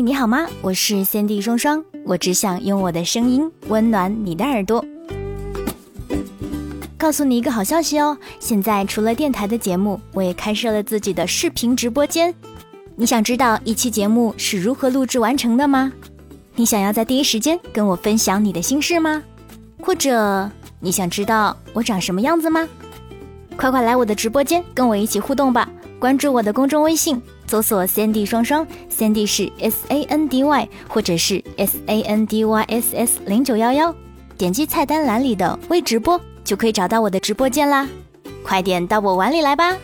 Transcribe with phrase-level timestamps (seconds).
[0.00, 0.46] 你好吗？
[0.62, 4.84] 我是先帝双双，我只想用我的声音温暖你的耳朵。
[6.96, 12.32] 告诉你一个好消息哦，现在除了电台的节目，我也开设了自己的视频直播间。
[12.94, 15.92] 你想知道一期节目是如何录制完成的吗？
[16.54, 19.22] 你想要在第一时间跟我分享你的心事吗？
[19.80, 22.68] 或者你想知道我长什么样子吗？
[23.56, 25.68] 快快来我的直播间跟我一起互动吧！
[25.98, 32.62] 关注我的公众微信，搜索 “Sandy 双双 ”，Sandy 是 S A N D Y 或者是 S A N D Y
[32.64, 33.94] S S 零九幺幺，
[34.36, 37.88] 点击菜单栏里的微直播就可以找到我的直播间啦！
[38.44, 39.76] 快点到我碗里来吧！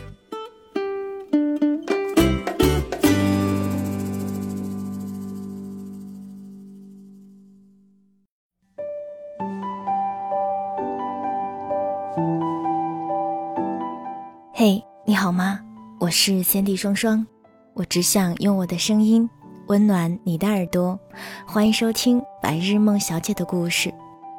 [14.53, 15.59] 嘿，你好吗？
[15.99, 17.25] 我是先帝双双，
[17.75, 19.29] 我只想用我的声音
[19.67, 20.97] 温暖你的耳朵。
[21.45, 23.93] 欢迎收听白日梦小姐的故事。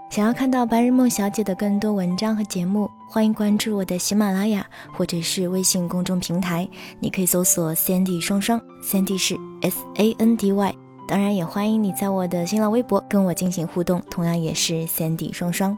[0.09, 6.67] 想要看到白日梦小姐的更多文章和节目，欢迎关注我的喜马拉雅或者是微信公众平台。
[6.99, 10.75] 你可以搜索 Sandy 双双，Sandy 是 S A N D Y。
[11.07, 15.77] 当然，也欢迎你在我的新浪微博跟我进行互动，同样也是 Sandy 双双。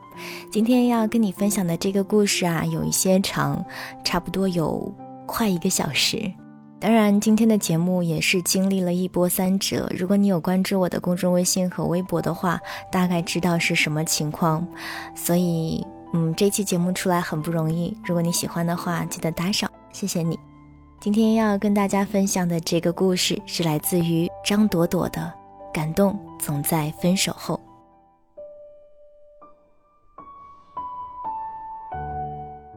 [0.52, 3.64] 今天要跟你分享的这个故事啊，有一些长，
[4.05, 4.94] 差不多有。
[5.27, 6.33] 快一个小时，
[6.80, 9.90] 当然今天的节目也是经历了一波三折。
[9.96, 14.64] 如果你有关注我的公众微信和微博的话，大概知道是什么情况。
[15.14, 17.96] 所以，嗯，这期节目出来很不容易。
[18.04, 20.38] 如果你喜欢的话，记得打赏，谢谢你。
[21.00, 25.32] 今天要跟大家分享的这个故事是来自于张朵朵的
[25.74, 27.60] 《感动总在分手后》。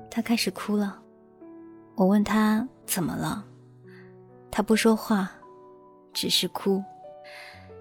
[0.10, 0.98] 她开始哭了。
[1.96, 3.44] 我问他怎么了，
[4.52, 5.32] 他不说话，
[6.14, 6.84] 只是哭。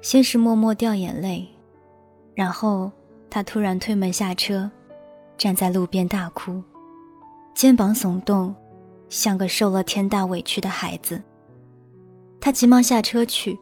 [0.01, 1.47] 先是默默掉眼泪，
[2.35, 2.91] 然后
[3.29, 4.71] 他突然推门下车，
[5.37, 6.63] 站在路边大哭，
[7.55, 8.55] 肩膀耸动，
[9.11, 11.21] 像个受了天大委屈的孩子。
[12.41, 13.59] 他急忙下车去，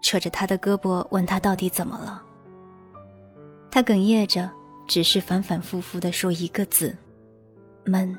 [0.00, 2.22] 扯着他的胳膊问他到底怎么了。
[3.70, 4.50] 他哽咽着，
[4.86, 6.96] 只是反反复复地说一个字：
[7.84, 8.16] 闷。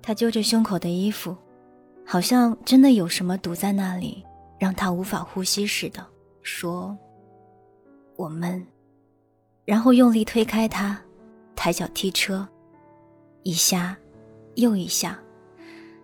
[0.00, 1.36] 他揪着胸口的衣服，
[2.12, 4.22] 好像真的有什么堵在那里，
[4.58, 6.06] 让他无法呼吸似的，
[6.42, 6.94] 说
[8.16, 8.62] ：“我闷。”
[9.64, 11.00] 然后用力推开他，
[11.56, 12.46] 抬脚踢车，
[13.44, 13.96] 一下，
[14.56, 15.18] 又一下。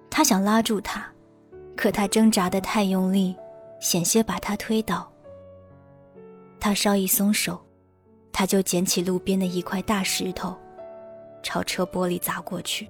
[0.09, 1.07] 他想拉住他，
[1.77, 3.37] 可他挣扎的太用力，
[3.79, 5.13] 险些把他推倒。
[6.59, 7.61] 他稍一松手，
[8.33, 10.57] 他就捡起路边的一块大石头，
[11.43, 12.89] 朝车玻璃砸过去。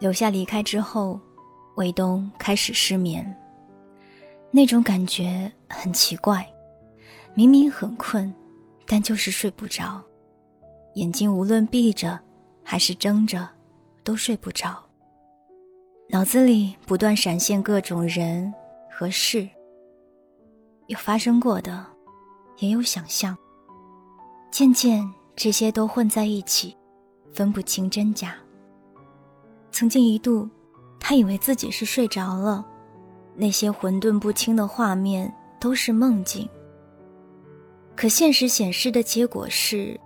[0.00, 1.20] 留下离开之后，
[1.76, 3.36] 卫东开始失眠。
[4.50, 6.44] 那种感觉很奇怪，
[7.34, 8.34] 明明很困，
[8.86, 10.02] 但就是睡不着，
[10.94, 12.18] 眼睛无论闭着
[12.64, 13.48] 还是睁着，
[14.02, 14.82] 都睡不着。
[16.08, 18.52] 脑子里不断闪现各种人
[18.90, 19.48] 和事，
[20.88, 21.86] 有发生过的，
[22.58, 23.36] 也有想象。
[24.50, 26.76] 渐渐，这些都混在一起，
[27.32, 28.34] 分不清真假。
[29.72, 30.48] 曾经一度，
[30.98, 32.64] 他以为自己是睡着了，
[33.34, 36.48] 那些混沌不清的画面都是梦境。
[37.96, 39.98] 可现实显示的结果是，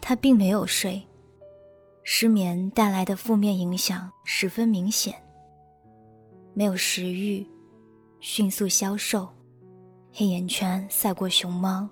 [0.00, 1.00] 他并没有睡。
[2.02, 5.14] 失眠带来的负面影响十分明显：
[6.52, 7.46] 没有食欲，
[8.20, 9.28] 迅速消瘦，
[10.12, 11.88] 黑眼圈赛过熊猫，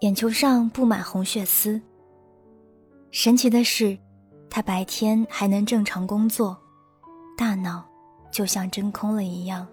[0.00, 1.80] 眼球上布满红血丝。
[3.10, 3.96] 神奇的是。
[4.48, 6.56] 他白天还能正常工作，
[7.36, 7.86] 大脑
[8.30, 9.66] 就像真空了一样，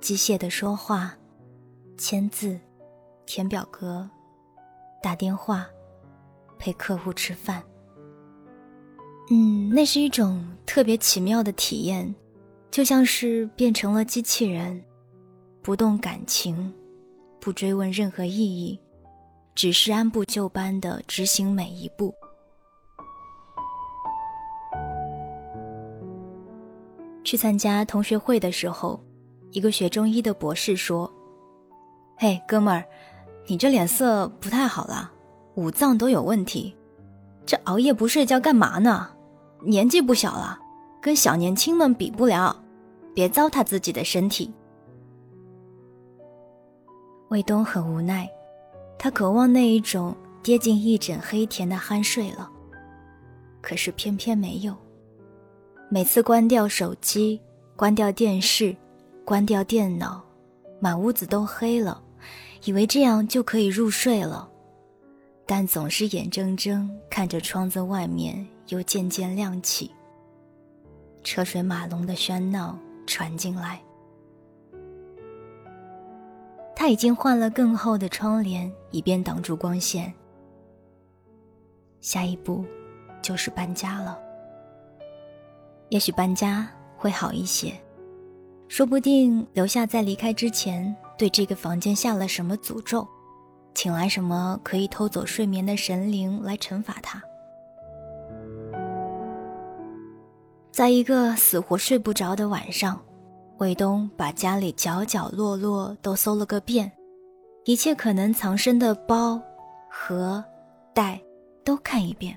[0.00, 1.14] 机械的说话、
[1.96, 2.58] 签字、
[3.24, 4.08] 填表格、
[5.02, 5.66] 打电话、
[6.58, 7.62] 陪客户吃饭。
[9.30, 12.12] 嗯，那是一种特别奇妙的体验，
[12.70, 14.82] 就像是变成了机器人，
[15.62, 16.74] 不动感情，
[17.40, 18.78] 不追问任何意义，
[19.54, 22.12] 只是按部就班的执行每一步。
[27.24, 29.02] 去参加同学会的时候，
[29.50, 31.10] 一个学中医的博士说
[32.16, 32.84] ：“嘿，哥们儿，
[33.46, 35.10] 你这脸色不太好了，
[35.54, 36.76] 五脏都有问题。
[37.46, 39.10] 这熬夜不睡觉干嘛呢？
[39.62, 40.58] 年纪不小了，
[41.00, 42.54] 跟小年轻们比不了，
[43.14, 44.52] 别糟蹋自己的身体。”
[47.30, 48.28] 卫东很无奈，
[48.98, 52.50] 他渴望那一种跌进一枕黑甜的酣睡了，
[53.62, 54.76] 可是偏偏没有。
[55.94, 57.40] 每次关掉手机、
[57.76, 58.76] 关掉电视、
[59.24, 60.20] 关掉电脑，
[60.80, 62.02] 满屋子都黑了，
[62.64, 64.50] 以为这样就可以入睡了，
[65.46, 69.88] 但总是眼睁睁看着窗子外面又渐渐亮起，
[71.22, 72.76] 车水马龙的喧闹
[73.06, 73.80] 传进来。
[76.74, 80.12] 他已经换了更厚的窗帘，以便挡住光线。
[82.00, 82.64] 下一步，
[83.22, 84.23] 就是搬家了。
[85.88, 87.72] 也许搬家会好一些，
[88.68, 93.06] 说不定留下在离开之前，对这个房间下了什么诅咒，
[93.74, 97.22] 请来什么可以偷走睡眠的神灵来惩罚他。
[100.72, 103.00] 在一个死活睡不着的晚上。
[103.58, 106.90] 卫东把家里角角落落都搜了个遍，
[107.64, 109.40] 一切可能藏身的包、
[109.88, 110.44] 盒、
[110.92, 111.20] 袋
[111.64, 112.36] 都看一遍，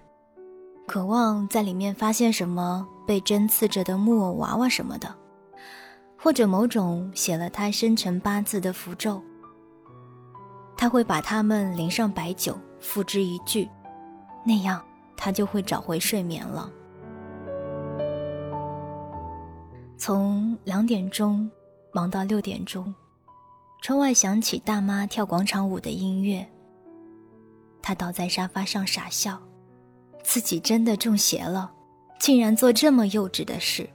[0.88, 5.14] 渴望在里面发现什么被针刺着的木偶娃娃什么的，
[6.18, 9.22] 或者某种写了他生辰八字的符咒。
[10.78, 13.70] 他会把它们淋上白酒，付之一炬，
[14.46, 14.82] 那样
[15.18, 16.72] 他就会找回睡眠了。
[19.98, 21.52] 从两点钟
[21.92, 22.96] 忙到六点钟，
[23.82, 26.48] 窗外响起大妈跳广场舞的音乐。
[27.82, 29.38] 他倒在沙发上傻笑，
[30.24, 31.72] 自己真的中邪了，
[32.20, 33.88] 竟然做这么幼稚的事。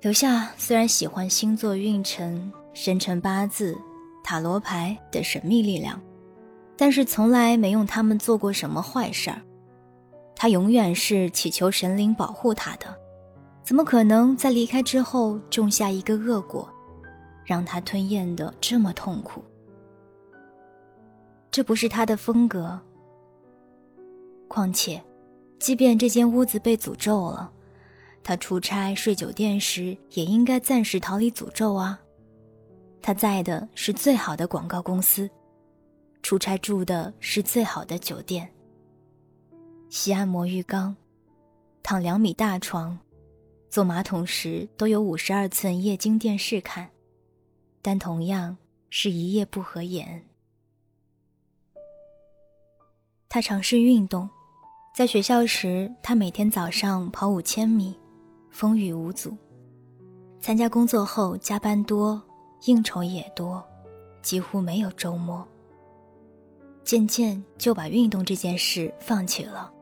[0.00, 3.78] 刘夏虽然喜欢星座运程、生辰八字、
[4.24, 6.00] 塔罗牌的神秘力量，
[6.76, 9.40] 但是从来没用他们做过什么坏事儿。
[10.34, 12.86] 他永远是祈求神灵保护他的。
[13.62, 16.68] 怎么可能在离开之后种下一个恶果，
[17.44, 19.40] 让他吞咽的这么痛苦？
[21.48, 22.80] 这不是他的风格。
[24.52, 25.02] 况且，
[25.58, 27.50] 即便这间屋子被诅咒了，
[28.22, 31.98] 他出差睡酒店时也应该暂时逃离诅咒啊。
[33.00, 35.30] 他在的是最好的广告公司，
[36.22, 38.46] 出差住的是最好的酒店，
[39.88, 40.94] 洗按摩浴缸，
[41.82, 42.98] 躺两米大床。
[43.70, 46.90] 坐马桶时都有五十二寸液晶电视看，
[47.80, 48.54] 但同样
[48.90, 50.26] 是一夜不合眼。
[53.30, 54.28] 他尝试运动，
[54.92, 57.98] 在学校时，他每天早上跑五千米，
[58.50, 59.34] 风雨无阻。
[60.38, 62.20] 参加工作后，加班多，
[62.66, 63.64] 应酬也多，
[64.20, 65.48] 几乎没有周末。
[66.84, 69.72] 渐渐就把运动这件事放弃了。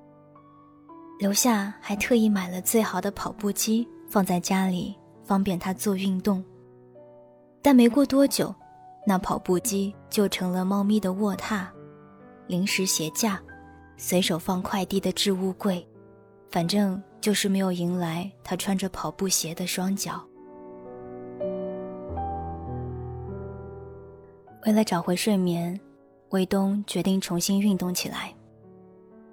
[1.19, 6.45] 留下还特意买了最好的跑步机放在家里，方便他做运动。
[7.61, 8.55] 但没过多久，
[9.05, 11.67] 那跑步机就成了猫咪的卧榻、
[12.47, 13.43] 零食鞋架、
[14.03, 15.87] 随手放快递的置物柜，
[16.51, 20.25] 反正就是没有迎来他穿着跑步鞋的双脚。
[24.65, 25.79] 为了找回睡眠，
[26.31, 28.35] 卫东决定重新运动起来。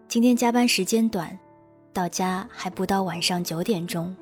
[0.10, 1.36] 今天加班时间短。
[1.94, 4.16] 到家还不到晚上九点钟，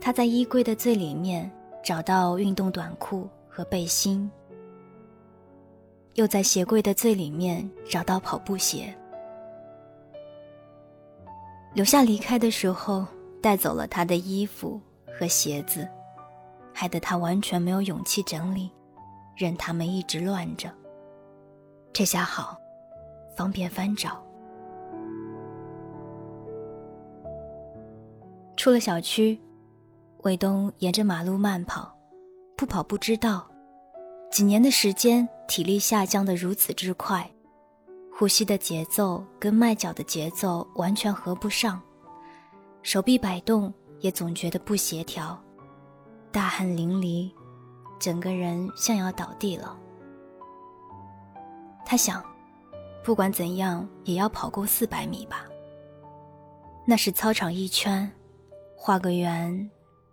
[0.00, 1.50] 他在衣柜的最里面
[1.84, 4.30] 找到运动短裤和背心，
[6.18, 8.92] 又在鞋柜的最里面找到跑步鞋。
[11.72, 13.06] 留下离开的时候
[13.40, 14.80] 带走了他的衣服
[15.16, 15.88] 和鞋子，
[16.74, 18.68] 害得他完全没有勇气整理，
[19.36, 20.68] 任他们一直乱着。
[21.92, 22.58] 这下好，
[23.36, 24.20] 方便翻找。
[28.56, 29.40] 出了小区，
[30.24, 31.96] 卫东沿着马路慢跑，
[32.56, 33.48] 不跑不知道，
[34.30, 37.28] 几年的时间，体力下降的如此之快，
[38.12, 41.80] 呼吸的节奏跟迈脚的节奏完全合不上，
[42.82, 45.36] 手臂摆动也总觉得不协调，
[46.30, 47.30] 大汗淋漓，
[47.98, 49.76] 整个人像要倒地了。
[51.84, 52.22] 他想，
[53.02, 55.46] 不管怎样也要跑够四百米吧，
[56.86, 58.10] 那是操场一圈。
[58.80, 59.68] 画个圆，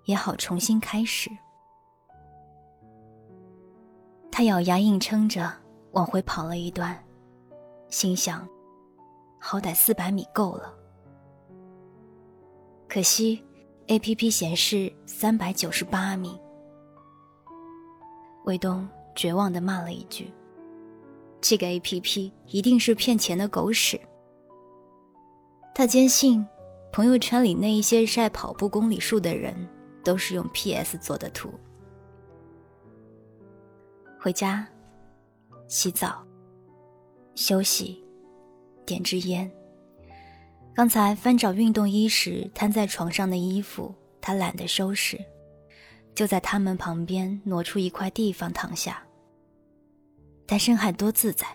[0.05, 1.29] 也好重新开始。
[4.37, 5.49] 他咬牙硬撑着
[5.93, 6.93] 往回跑了一段，
[7.87, 8.45] 心想：
[9.39, 10.73] 好歹四百米够了。
[12.85, 13.41] 可惜
[13.87, 16.37] ，A P P 显示三百九十八米。
[18.43, 20.29] 卫东绝望的骂了一句
[21.39, 23.97] ：“这个 A P P 一定是骗钱的狗屎。”
[25.73, 26.45] 他坚信。
[26.91, 29.55] 朋友圈里那一些晒跑步公里数的人，
[30.03, 31.49] 都是用 PS 做的图。
[34.25, 34.67] 回家，
[35.67, 36.25] 洗澡，
[37.35, 38.03] 休息，
[38.83, 39.47] 点支烟，
[40.73, 45.23] 刚才翻找运动衣时摊在床上的衣服，他懒得收拾，
[46.15, 48.99] 就在他们旁边挪出一块地方躺下。
[50.47, 51.45] 但深海多自在，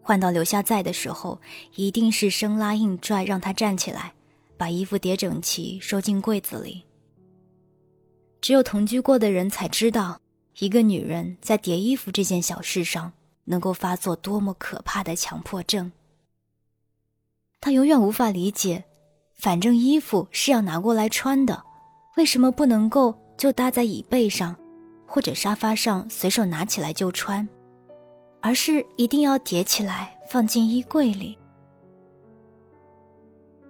[0.00, 1.40] 换到留下在的时候，
[1.74, 4.14] 一定是生拉硬拽让他站起来，
[4.56, 6.84] 把衣服叠整齐收进柜子里。
[8.40, 10.19] 只有同居过的人才知道，
[10.58, 13.12] 一个女人在叠衣服这件小事上
[13.44, 15.90] 能够发作多么可怕的强迫症。
[17.60, 18.84] 她永远无法理解，
[19.34, 21.62] 反正衣服是要拿过来穿的，
[22.16, 24.56] 为什么不能够就搭在椅背上，
[25.06, 27.48] 或者沙发上随手拿起来就穿，
[28.40, 31.38] 而是一定要叠起来放进衣柜里？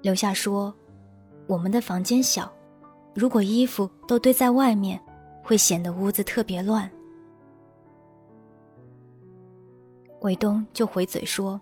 [0.02, 0.74] 留下说
[1.46, 2.50] ：“我们的房间小。”
[3.12, 5.00] 如果衣服都堆在外面，
[5.42, 6.90] 会显得屋子特别乱。
[10.20, 11.60] 卫东就回嘴说：“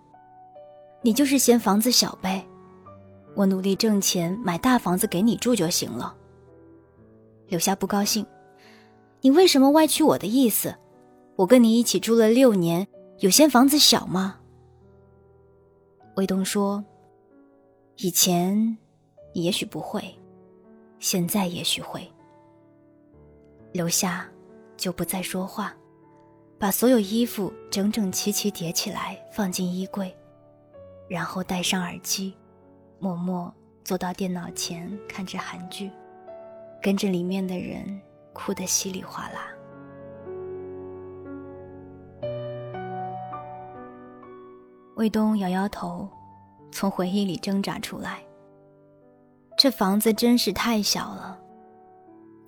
[1.01, 2.45] 你就是嫌房子小呗，
[3.35, 6.15] 我努力挣钱买大房子给你住就行了。”
[7.47, 8.25] 刘夏不高兴
[9.21, 10.75] ：“你为什么歪曲我的意思？
[11.35, 12.85] 我跟你一起住了六年，
[13.19, 14.39] 有嫌房子小吗？”
[16.17, 16.83] 卫东说
[17.95, 18.77] ：“以前，
[19.33, 20.03] 也许不会。”
[20.99, 22.05] 现在也许会。
[23.71, 24.27] 留下，
[24.75, 25.73] 就不再说话，
[26.57, 30.15] 把所有衣服整整齐齐叠起来放进衣柜，
[31.07, 32.35] 然后戴上耳机，
[32.97, 35.91] 默默坐到电脑前看着韩剧，
[36.81, 38.01] 跟着里面的人
[38.33, 39.47] 哭得稀里哗啦。
[44.95, 46.09] 卫东摇摇头，
[46.71, 48.21] 从回忆里挣扎出来。
[49.57, 51.39] 这房子真是太小了。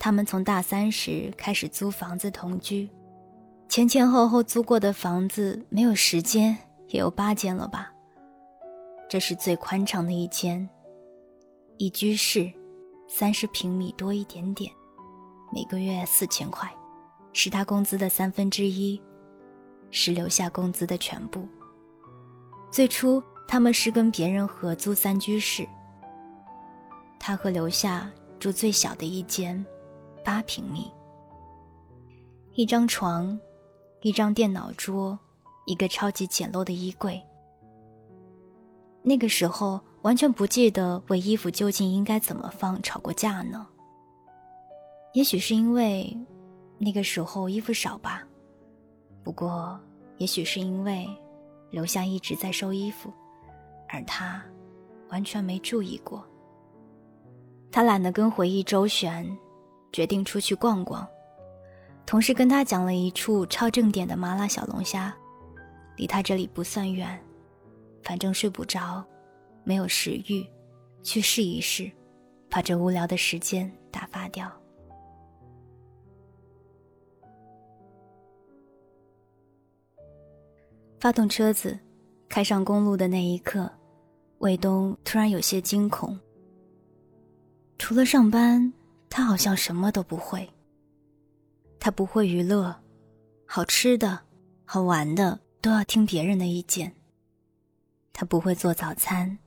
[0.04, 2.90] 他们从大三时开始租房子同居，
[3.70, 7.94] 前前后后租过的房子没有十间，也有八间了吧。
[9.08, 10.68] 这是最宽敞的一间，
[11.78, 12.52] 一居室，
[13.08, 14.72] 三十平米多一点点，
[15.54, 16.68] 每个月四千块，
[17.32, 19.00] 是他工资的三分之一，
[19.92, 21.48] 是留下工资的全部。
[22.72, 25.64] 最初他们是跟别人合租三居室。
[27.20, 29.64] 他和刘夏住最小的一间，
[30.24, 30.92] 八平米。
[32.54, 33.40] 一张床，
[34.02, 35.18] 一张电脑桌，
[35.66, 37.22] 一个超级简陋的衣柜。
[39.04, 43.68] 那个时候完全不记得为衣服究竟应该怎么放吵过架呢。
[45.14, 46.16] 也许是因为
[46.78, 48.24] 那个时候衣服少吧，
[49.24, 49.80] 不过
[50.18, 51.08] 也许是因为
[51.70, 53.12] 刘夏一直在收衣服，
[53.90, 54.44] 而他
[55.10, 56.24] 完全没注意过。
[57.72, 59.26] 他懒得跟回忆周旋，
[59.92, 61.08] 决定出去逛逛。
[62.06, 65.16] 同事跟他讲了一处超正点的麻辣小龙虾，
[65.96, 67.20] 离他这里不算远，
[68.04, 69.06] 反正睡不着，
[69.64, 70.46] 没有食欲，
[71.04, 71.90] 去试一试，
[72.50, 74.52] 把这无聊的时间打发掉。
[81.00, 81.80] 发动车子，
[82.30, 83.72] 开上公路的那一刻，
[84.40, 86.20] 卫东突然有些惊恐。
[87.80, 88.72] 除了上班，
[89.12, 90.50] 他好像什么都不会。
[91.80, 92.74] 他不会娱乐，
[93.46, 94.18] 好吃的、
[94.66, 96.92] 好玩的都要听别人的意见。
[98.14, 99.38] 他不会做早餐，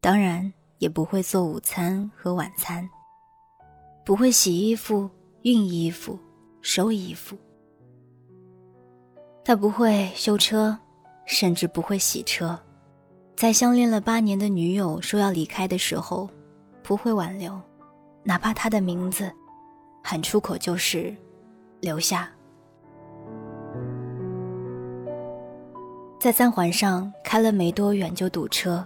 [0.00, 2.86] 当然也不会做午餐和晚餐。
[4.04, 5.08] 不会洗衣服、
[5.42, 6.18] 熨衣服、
[6.60, 7.36] 收衣服。
[9.44, 10.76] 他不会修车，
[11.24, 12.58] 甚至不会洗车。
[13.36, 16.28] 在相恋了八年的女友说要离开的时候。
[16.82, 17.60] 不会挽留，
[18.26, 19.30] 哪怕他的名字
[20.02, 21.16] 喊出口就是
[21.80, 22.28] 留下。
[26.18, 28.84] 在三环上开了没多远就堵车，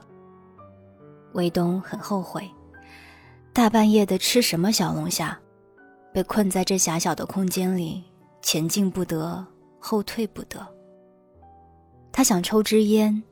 [1.32, 2.46] 卫东很后悔，
[3.54, 5.38] 大半夜的吃什么小龙虾，
[6.12, 8.04] 被困在这狭小的空间里，
[8.42, 9.42] 前进不得，
[9.78, 10.66] 后退不得。
[12.12, 13.22] 他想抽支烟，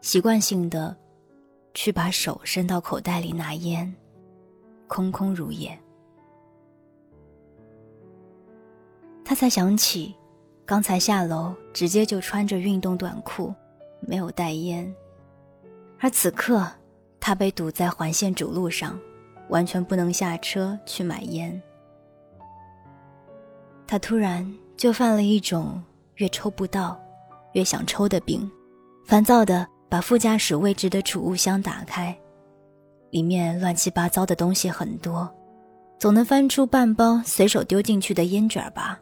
[0.00, 0.96] 习惯性的
[1.74, 3.92] 去把手伸到口袋里拿烟。
[4.88, 5.78] 空空如也，
[9.24, 10.14] 他才想起，
[10.64, 13.54] 刚才下楼直接就穿着运动短裤，
[14.00, 14.94] 没有带烟，
[15.98, 16.66] 而此刻
[17.18, 18.98] 他被堵在环线主路上，
[19.48, 21.60] 完全不能下车去买烟。
[23.86, 25.82] 他突然就犯了一种
[26.16, 27.00] 越抽不到，
[27.52, 28.50] 越想抽的病，
[29.04, 32.16] 烦躁的把副驾驶位置的储物箱打开。
[33.10, 35.32] 里面乱七八糟的东西很多，
[35.98, 39.00] 总能翻出半包随手丢进去的烟卷吧，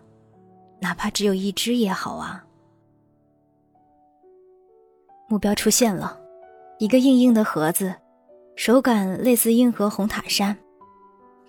[0.81, 2.45] 哪怕只有一支也好啊。
[5.29, 6.19] 目标出现了，
[6.79, 7.95] 一个硬硬的盒子，
[8.57, 10.57] 手感类似硬核红塔山，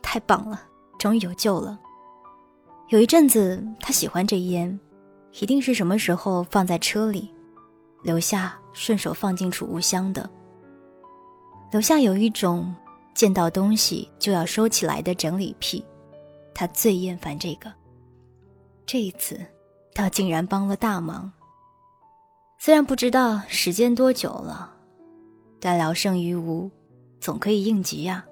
[0.02, 0.62] 太棒了，
[0.98, 1.78] 终于有救了。
[2.90, 4.80] 有一阵子他喜欢这烟，
[5.40, 7.30] 一定是什么时候放在车里，
[8.02, 10.28] 留下顺手放进储物箱的。
[11.76, 12.74] 留下有一种
[13.14, 15.84] 见到东西就要收起来的整理癖，
[16.54, 17.70] 他最厌烦这个。
[18.86, 19.38] 这一次，
[19.94, 21.30] 他竟然帮了大忙。
[22.58, 24.74] 虽然不知道时间多久了，
[25.60, 26.72] 但聊胜于无，
[27.20, 28.26] 总可以应急呀。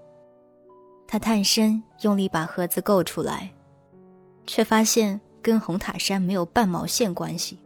[1.05, 3.51] 他探身用力把盒子够出来，
[4.47, 7.59] 却发现跟红塔山没有半毛线关系。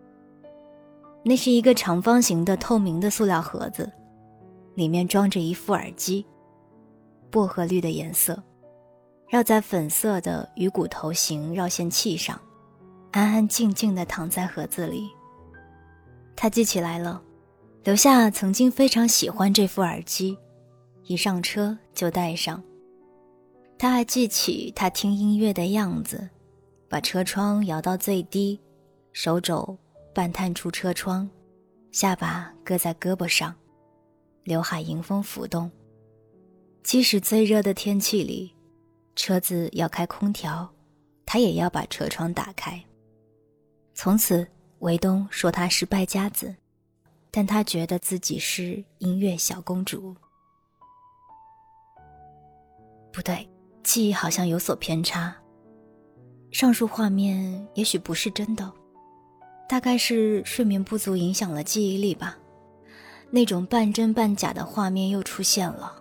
[1.21, 3.87] 那是一个长方形的透明的塑料盒子，
[4.77, 6.23] 里面装着一副耳机，
[7.31, 8.43] 薄荷绿的颜色，
[9.27, 12.39] 绕在粉色的鱼骨头形绕线器上。
[13.09, 15.09] 安安静静地躺在盒子里。
[16.35, 17.19] 他记起来了，
[17.85, 20.37] 留下曾经非常喜欢这副耳机，
[21.05, 22.63] 一上车就戴上。
[23.79, 26.29] 他还记起他听音乐的样子，
[26.87, 28.61] 把车窗摇到最低，
[29.11, 29.75] 手肘
[30.13, 31.27] 半探出车窗，
[31.91, 33.55] 下巴搁在胳膊上，
[34.47, 35.69] 刘海迎风拂动。
[36.81, 38.55] 即使最热的天气里，
[39.13, 40.65] 车子要开空调，
[41.25, 42.81] 他也要把车窗打开。
[43.93, 44.47] 从此，
[44.79, 46.55] 韦东说他是败家子，
[47.29, 50.15] 但他觉得自己是音乐小公主。
[53.11, 53.45] 不对，
[53.83, 55.35] 记忆好像有所偏差。
[56.51, 58.71] 上述画面也许不是真的，
[59.67, 62.39] 大概是睡眠不足影响了记忆力吧。
[63.29, 65.93] 那种半真半假的画面又出现了。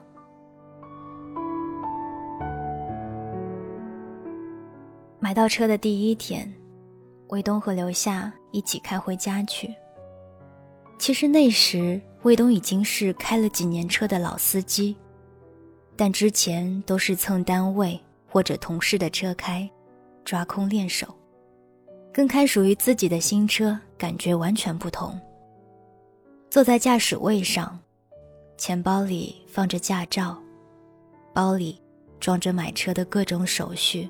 [5.19, 6.53] 买到车的第一天。
[7.31, 9.75] 卫东和刘夏一起开回家去。
[10.97, 14.97] 其实那时卫东已经是开了几年车的老司机，
[15.97, 19.69] 但之前都是蹭单位或者同事的车开，
[20.25, 21.13] 抓空练手，
[22.13, 25.21] 跟开属于自己的新车感觉完全不同。
[26.51, 27.79] 坐在驾驶位上，
[28.57, 30.37] 钱包里放着驾照，
[31.33, 31.81] 包里
[32.19, 34.09] 装着买车的各种手续。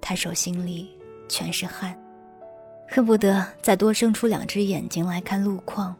[0.00, 0.90] 他手心里。
[1.28, 1.92] 全是汗，
[2.88, 5.92] 恨不得再多生出两只眼睛来看路况。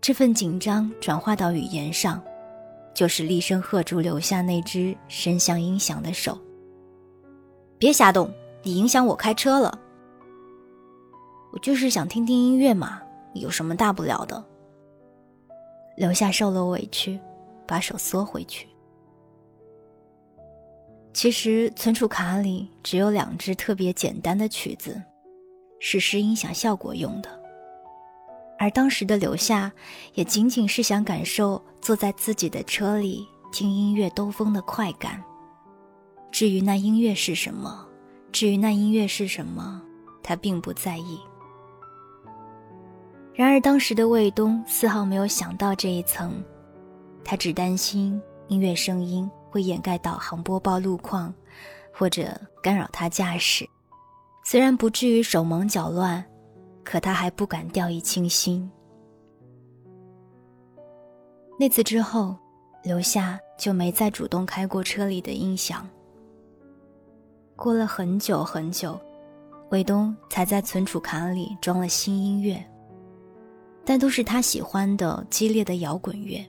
[0.00, 2.20] 这份紧张转化到语言上，
[2.92, 6.36] 就是厉声喝住留下那只伸向音响的手
[7.78, 8.28] ：“别瞎动，
[8.64, 9.78] 你影响我开车了。
[11.52, 13.00] 我就是想听听音乐嘛，
[13.34, 14.44] 有什么大不了的？”
[15.96, 17.20] 留下受了委屈，
[17.66, 18.66] 把手缩回去。
[21.12, 25.02] 其实存储卡里只有两支特别简单的曲子，
[25.80, 27.28] 是试音响效果用的。
[28.58, 29.72] 而当时的留下，
[30.14, 35.22] 也仅仅是想感受坐在自己的车里听音乐兜风的快感。
[36.30, 37.86] 至于那音乐是什么，
[38.30, 39.82] 至于那音乐是什么，
[40.22, 41.18] 他并不在意。
[43.34, 46.42] 然而当时的卫东丝毫没有想到这一层，
[47.24, 49.30] 他只担心音乐声音。
[49.52, 51.34] 会掩盖导航播报路况，
[51.92, 53.68] 或者干扰他驾驶。
[54.44, 56.24] 虽然不至于手忙脚乱，
[56.84, 58.70] 可他还不敢掉以轻心。
[61.58, 62.36] 那次之后，
[62.84, 65.84] 刘夏就没再主动开过车里的音响。
[67.56, 68.96] 过了很久很久，
[69.72, 72.64] 卫东才在存储卡里装了新音乐，
[73.84, 76.44] 但都是他喜欢的激烈的摇滚乐。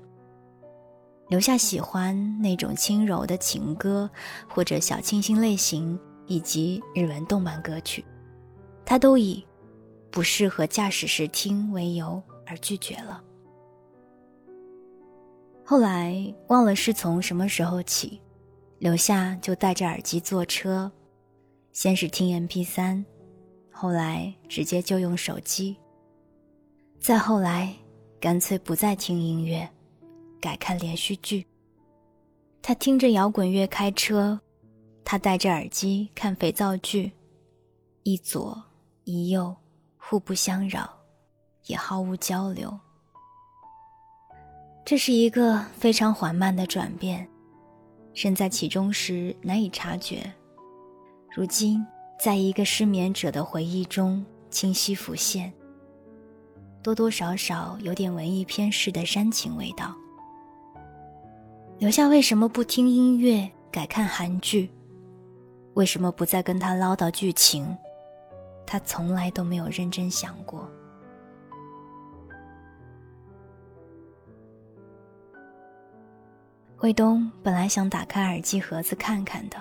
[1.29, 4.09] 留下喜欢那种轻柔的情歌，
[4.49, 8.03] 或者小清新类型，以及日文动漫歌曲，
[8.83, 9.41] 他都以
[10.11, 13.23] 不适合驾驶时听为由而拒绝了。
[15.63, 18.19] 后来忘了是从什么时候起，
[18.79, 20.91] 留下就戴着耳机坐车，
[21.71, 23.05] 先是听 M P 三，
[23.71, 25.77] 后来直接就用手机，
[27.01, 27.75] 再后来
[28.19, 29.67] 干脆不再听音乐。
[30.39, 31.45] 改看连续剧。
[32.63, 34.39] 他听着摇滚乐开车，
[35.03, 37.11] 他戴着耳机看肥皂剧，
[38.01, 38.59] 一左
[39.03, 39.55] 一右，
[39.97, 40.89] 互不相扰，
[41.67, 42.75] 也毫无交流。
[44.83, 47.27] 这是一个非常缓慢的转变，
[48.15, 50.31] 身在其中时难以察觉，
[51.35, 51.85] 如今
[52.19, 55.53] 在一个失眠者的回忆中清晰浮现，
[56.83, 59.95] 多多少少有点文艺片式的煽情味道。
[61.77, 64.69] 留下为什么不听音乐改看韩剧？
[65.73, 67.77] 为什么不再跟他唠叨剧情？
[68.65, 70.69] 他从来都没有认真想过。
[76.79, 79.57] 卫东本来想打开耳机盒子看看的，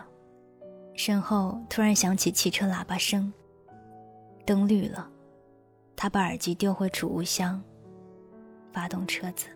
[0.95, 3.33] 身后突然响起汽车喇叭声，
[4.47, 5.11] 灯绿了，
[6.03, 7.63] 他把耳机丢回储物箱，
[8.73, 9.49] 发动车子。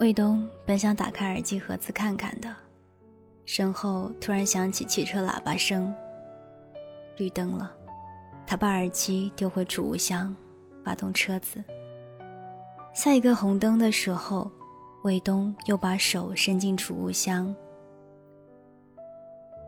[0.00, 2.52] 卫东本想打开耳机盒子看看的，
[3.44, 5.94] 身后突然响起汽车喇叭声。
[7.16, 7.72] 绿灯了，
[8.44, 10.34] 他把耳机丢回储物箱，
[10.84, 11.62] 发动车子。
[12.92, 14.50] 下一个红灯的时候，
[15.04, 17.54] 卫东又把手伸进储物箱，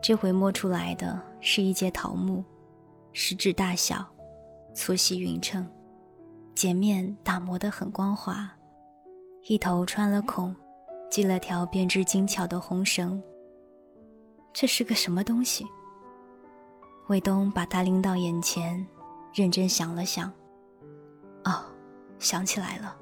[0.01, 2.43] 这回摸出来的是一截桃木，
[3.13, 4.03] 食指大小，
[4.73, 5.67] 粗细匀称，
[6.55, 8.49] 截面打磨得很光滑。
[9.47, 10.55] 一头穿了孔，
[11.11, 13.21] 系了条编织精巧的红绳。
[14.51, 15.67] 这是个什么东西？
[17.07, 18.85] 卫东把它拎到眼前，
[19.33, 20.31] 认真想了想。
[21.43, 21.63] 哦，
[22.17, 22.95] 想起来了，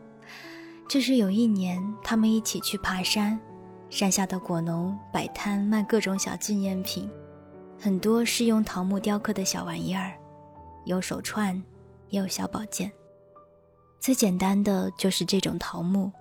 [0.87, 3.39] 这是有一年他们一起去爬山，
[3.89, 7.09] 山下的果农摆摊卖各种小纪念品，
[7.79, 10.13] 很多是用桃木雕刻的小玩意儿，
[10.85, 11.55] 有手串，
[12.09, 12.91] 也有小宝剑。
[13.99, 16.11] 最简单的就是这种桃木。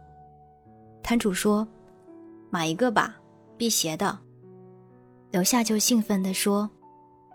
[1.03, 1.67] 摊主说
[2.51, 3.17] ：“买一个吧，
[3.57, 4.19] 辟邪的。”
[5.31, 6.69] 刘夏就兴奋地说：“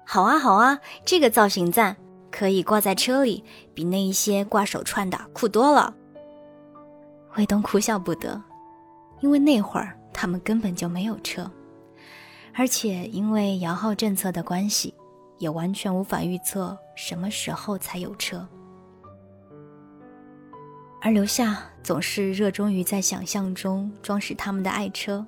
[0.03, 1.95] 好啊，好啊，这个造型赞，
[2.31, 3.43] 可以挂在车里，
[3.73, 5.95] 比那一些挂手串的酷多了。”
[7.37, 8.41] 卫东哭笑不得，
[9.21, 11.49] 因为那会儿他们根本就没有车，
[12.53, 14.93] 而且因为摇号政策的关系，
[15.39, 18.47] 也完全无法预测什么时候才有车。
[21.01, 25.25] 而刘夏总是热衷于在想象中装饰他们的爱车。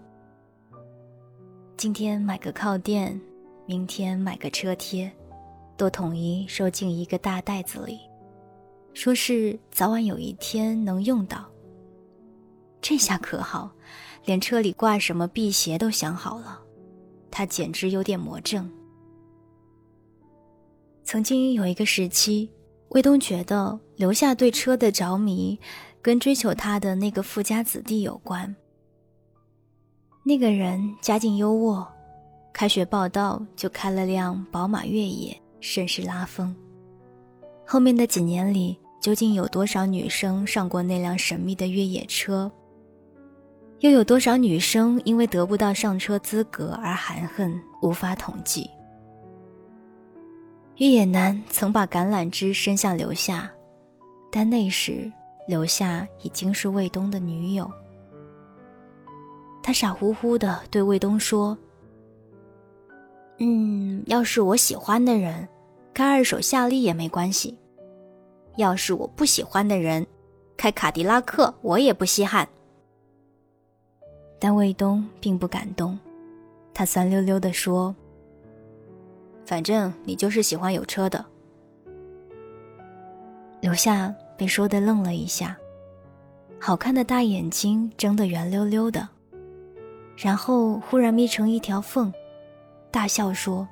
[1.75, 3.19] 今天买个靠垫，
[3.65, 5.11] 明天买个车贴，
[5.75, 7.99] 都统一收进一个大袋子里，
[8.93, 11.43] 说是早晚有一天能用到。
[12.81, 13.69] 这下可好，
[14.25, 16.59] 连车里挂什么辟邪都想好了，
[17.31, 18.69] 他简直有点魔怔。
[21.03, 22.49] 曾经有一个时期。
[22.89, 25.59] 卫东觉得留下对车的着迷，
[26.01, 28.55] 跟追求他的那个富家子弟有关。
[30.23, 31.85] 那个人家境优渥，
[32.53, 36.55] 开学报到就开了辆宝马越野，甚是拉风。
[37.65, 42.49] 后面的几年里，究竟有多少女生上过那辆神秘的越野车？
[43.79, 48.69] 又有多少女生因为得不到上车资格而含恨，无法统计。
[50.77, 53.49] 越野男曾把橄榄枝伸向刘夏，
[54.31, 55.11] 但那时
[55.47, 57.69] 刘夏已经是卫东的女友。
[59.61, 61.57] 他傻乎乎的对卫东说
[63.39, 65.47] ：“嗯，要是我喜欢的人，
[65.93, 67.53] 开二手夏利也没关系；
[68.57, 70.05] 要是我不喜欢的人，
[70.55, 72.47] 开卡迪拉克我也不稀罕。”
[74.39, 75.97] 但卫东并不感动，
[76.73, 77.95] 他酸溜溜的说。
[79.45, 81.23] 反正你就是喜欢有车的。
[83.61, 85.55] 刘夏被说的愣了一下，
[86.59, 89.07] 好看的大眼睛睁得圆溜溜的，
[90.17, 92.11] 然后忽然眯成一条缝，
[92.91, 93.67] 大笑说：“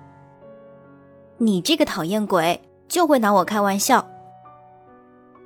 [1.37, 4.05] 你这个讨厌鬼，就会拿我开玩笑。”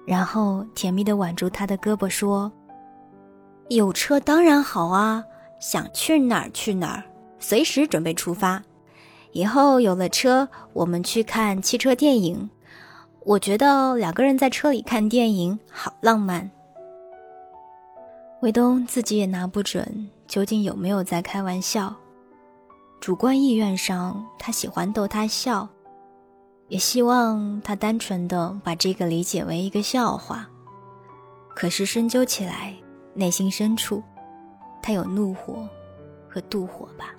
[0.06, 2.52] 然后甜蜜的挽住他的胳膊说
[3.70, 5.24] ：“有车当然好啊，
[5.60, 7.04] 想去哪儿去哪儿，
[7.40, 8.64] 随时准备出发。”
[9.34, 12.50] 以后有了车，我们去看汽车电影。
[13.24, 16.50] 我觉得两个人在车里看电影好浪漫。
[18.42, 21.94] 卫东自己也拿不准究竟有没有在开玩笑，
[23.02, 25.68] 主观意愿上他喜欢逗他笑，
[26.70, 30.48] 也希望他单纯的把这个理解为一个笑话。
[31.54, 32.74] 可是深究起来，
[33.18, 34.04] 内心深处，
[34.80, 35.68] 他有怒火
[36.30, 37.16] 和妒火吧。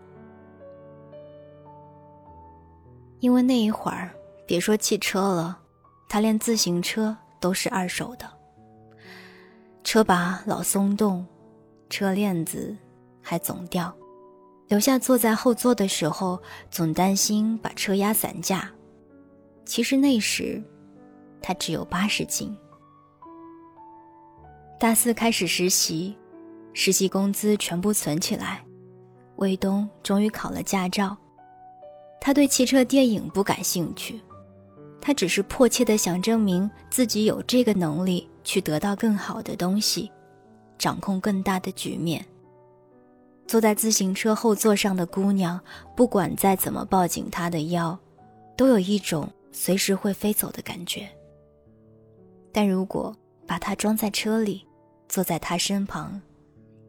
[3.19, 4.15] 因为那一会儿，
[4.47, 5.59] 别说汽车了，
[6.09, 8.31] 他连自行车都是二手的。
[9.83, 11.27] 车把老松动，
[11.91, 12.77] 车链子
[13.21, 13.93] 还总掉。
[14.69, 18.71] 留下坐在后座的时候，总担心把车压散架。
[19.65, 20.63] 其实那时，
[21.43, 22.57] 他只有八十斤。
[24.79, 26.17] 大四开始实习，
[26.73, 28.65] 实习工资全部存起来，
[29.37, 31.17] 卫东终于考了驾照。
[32.21, 34.21] 他对汽车电影不感兴趣，
[35.01, 40.09] 他只是迫切的想证明自己有这个能力去得到更好的东西，
[40.79, 42.25] 掌控更大的局面。
[43.49, 45.61] 坐在自行车后座上的姑娘，
[45.97, 47.99] 不管再怎么抱紧他的腰，
[48.57, 51.09] 都有一种随时会飞走的感觉。
[52.53, 53.13] 但如果
[53.47, 54.67] 把它装在车里，
[55.09, 56.21] 坐在他身旁，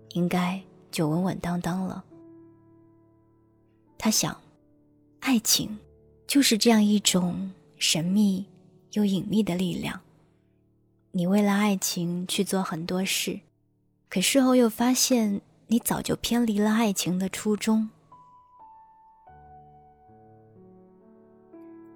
[0.10, 2.04] 应该就稳稳当当了。
[3.98, 4.36] 他想，
[5.22, 5.78] 爱情
[6.28, 8.46] 就是这样一种神秘
[8.92, 10.00] 又隐秘的力量。
[11.12, 13.40] 你为了爱情去做很多事，
[14.10, 17.90] 可事后又发现你早就偏离了爱情的初衷。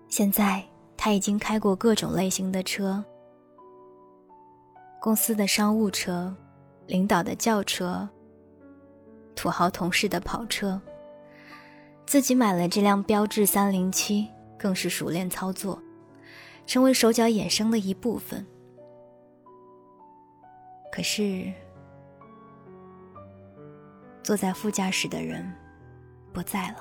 [0.07, 0.63] 现在
[0.95, 3.03] 他已经开过各种类型的车。
[5.03, 6.33] 公司的商务车，
[6.87, 8.07] 领导的轿车，
[9.35, 10.81] 土豪同事的跑车，
[12.05, 15.77] 自己买了这辆标致三零七，更是熟练操作，
[16.65, 18.47] 成为手脚衍生的一部分。
[20.89, 21.51] 可是，
[24.23, 25.45] 坐在副驾驶的人
[26.31, 26.77] 不在了，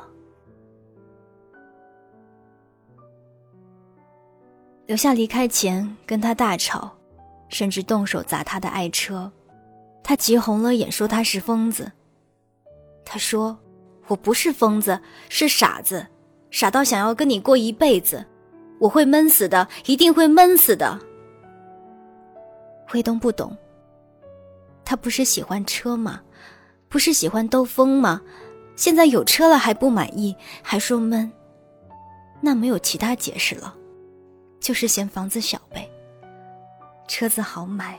[4.86, 6.96] 留下离开前跟他大吵。
[7.52, 9.30] 甚至动手砸他的爱车，
[10.02, 11.92] 他急红了眼，说他是疯子。
[13.04, 13.56] 他说
[14.08, 16.06] ：“我不是疯子，是傻子，
[16.50, 18.24] 傻到想要跟你过一辈子。
[18.80, 20.98] 我会闷死的，一定会闷死的。”
[22.94, 23.56] 卫东不懂，
[24.84, 26.22] 他不是喜欢车吗？
[26.88, 28.20] 不是喜欢兜风吗？
[28.76, 31.30] 现在有车了还不满意，还说闷，
[32.40, 33.74] 那没有其他解释了，
[34.58, 35.88] 就是嫌房子小呗。
[37.08, 37.98] 车子好买，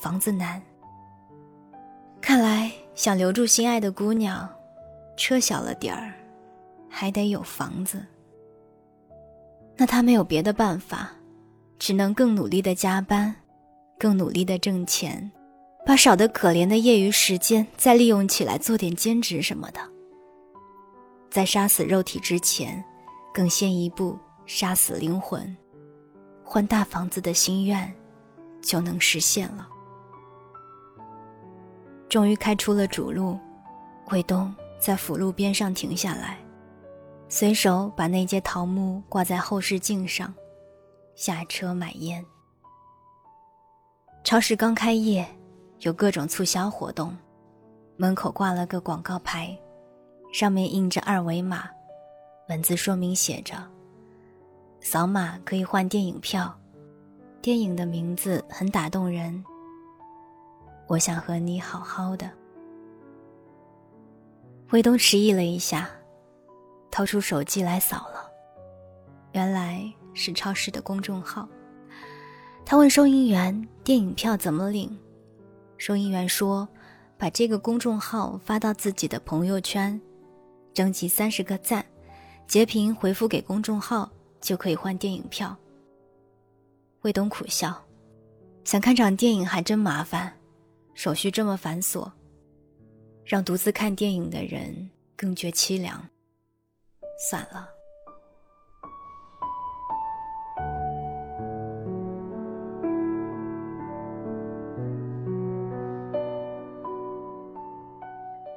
[0.00, 0.60] 房子难。
[2.20, 4.48] 看来想留住心爱的姑娘，
[5.16, 6.12] 车小了点儿，
[6.88, 8.04] 还得有房子。
[9.76, 11.10] 那他没有别的办法，
[11.78, 13.34] 只能更努力的加班，
[13.98, 15.30] 更努力的挣钱，
[15.84, 19.80] 把少得可怜的业余时间再利用起来，做点兼职什么的。
[21.30, 22.82] 在杀死肉体之前，
[23.32, 25.56] 更先一步杀死灵魂，
[26.42, 27.92] 换大房子的心愿。
[28.64, 29.68] 就能实现了。
[32.08, 33.38] 终于开出了主路，
[34.10, 36.38] 卫东在辅路边上停下来，
[37.28, 40.32] 随手把那截桃木挂在后视镜上，
[41.14, 42.24] 下车买烟。
[44.22, 45.26] 超市刚开业，
[45.80, 47.16] 有各种促销活动，
[47.96, 49.56] 门口挂了个广告牌，
[50.32, 51.68] 上面印着二维码，
[52.48, 53.54] 文字说明写着
[54.80, 56.58] ：“扫码可以换电影票。”
[57.44, 59.44] 电影的名字很打动人。
[60.86, 62.30] 我想和你好好的。
[64.70, 65.90] 卫东迟疑了一下，
[66.90, 68.30] 掏出手机来扫了，
[69.32, 71.46] 原来是超市的公众号。
[72.64, 74.98] 他问收银员：“电影票怎么领？”
[75.76, 76.66] 收银员说
[77.18, 80.00] ：“把这个公众号发到自己的朋友圈，
[80.72, 81.84] 征集三十个赞，
[82.46, 85.54] 截屏回复给公众号，就可以换电影票。”
[87.04, 87.84] 卫东苦笑，
[88.64, 90.32] 想看场电影还真麻烦，
[90.94, 92.10] 手续这么繁琐，
[93.26, 96.02] 让独自看电影的人更觉凄凉。
[97.30, 97.68] 算了。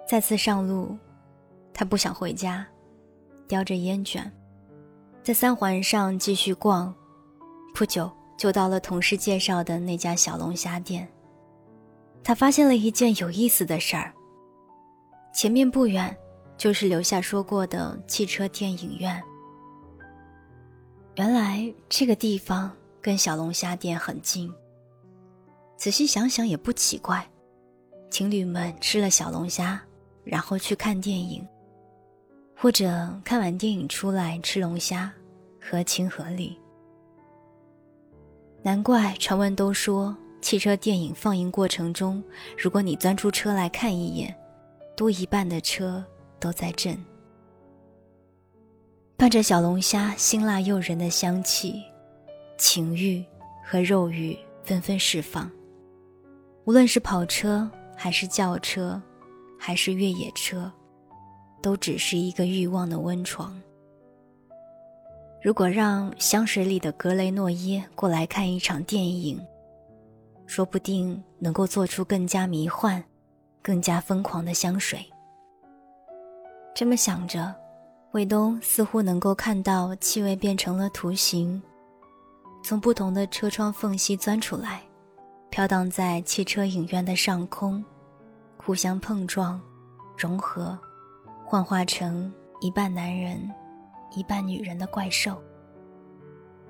[0.08, 0.98] 再次上路，
[1.74, 2.66] 他不想回家，
[3.46, 4.32] 叼着烟卷，
[5.22, 6.96] 在三环上继续逛，
[7.76, 8.10] 不久。
[8.38, 11.08] 就到了同事介绍的那家小龙虾店，
[12.24, 14.14] 他发现了一件有意思的事儿。
[15.34, 16.16] 前面不远，
[16.58, 19.22] 就是留下说过的汽车电影院。
[21.16, 22.72] 原来这个地方
[23.02, 24.54] 跟小龙虾店很近。
[25.76, 27.28] 仔细想想也不奇怪，
[28.10, 29.82] 情侣们吃了小龙虾，
[30.24, 31.48] 然后去看电影，
[32.56, 32.86] 或者
[33.24, 35.12] 看完电影出来吃龙虾，
[35.62, 36.60] 合情合理。
[38.68, 42.22] 难怪传闻都说，汽车电影放映过程中，
[42.58, 44.36] 如果你钻出车来看一眼，
[44.94, 46.04] 多一半的车
[46.38, 47.02] 都在震。
[49.16, 51.82] 伴着小龙虾辛辣诱人的香气，
[52.58, 53.24] 情欲
[53.64, 55.50] 和肉欲纷纷释放。
[56.66, 59.02] 无论是跑车，还是轿车，
[59.58, 60.70] 还是越野车，
[61.62, 63.58] 都只是一个欲望的温床。
[65.48, 69.42] 如果让香水里的格雷诺耶过来看一场电影，
[70.46, 73.02] 说不定能够做出更加迷幻、
[73.62, 75.00] 更加疯狂的香水。
[76.76, 77.56] 这么想着，
[78.12, 81.64] 卫东似乎能够看到气味变成了图形，
[82.62, 84.82] 从不同的车窗缝隙钻出来，
[85.50, 87.82] 飘荡在汽车影院的上空，
[88.58, 89.58] 互相碰撞、
[90.18, 90.78] 融合，
[91.46, 92.30] 幻化成
[92.60, 93.50] 一半男人。
[94.18, 95.40] 一半女人的怪兽，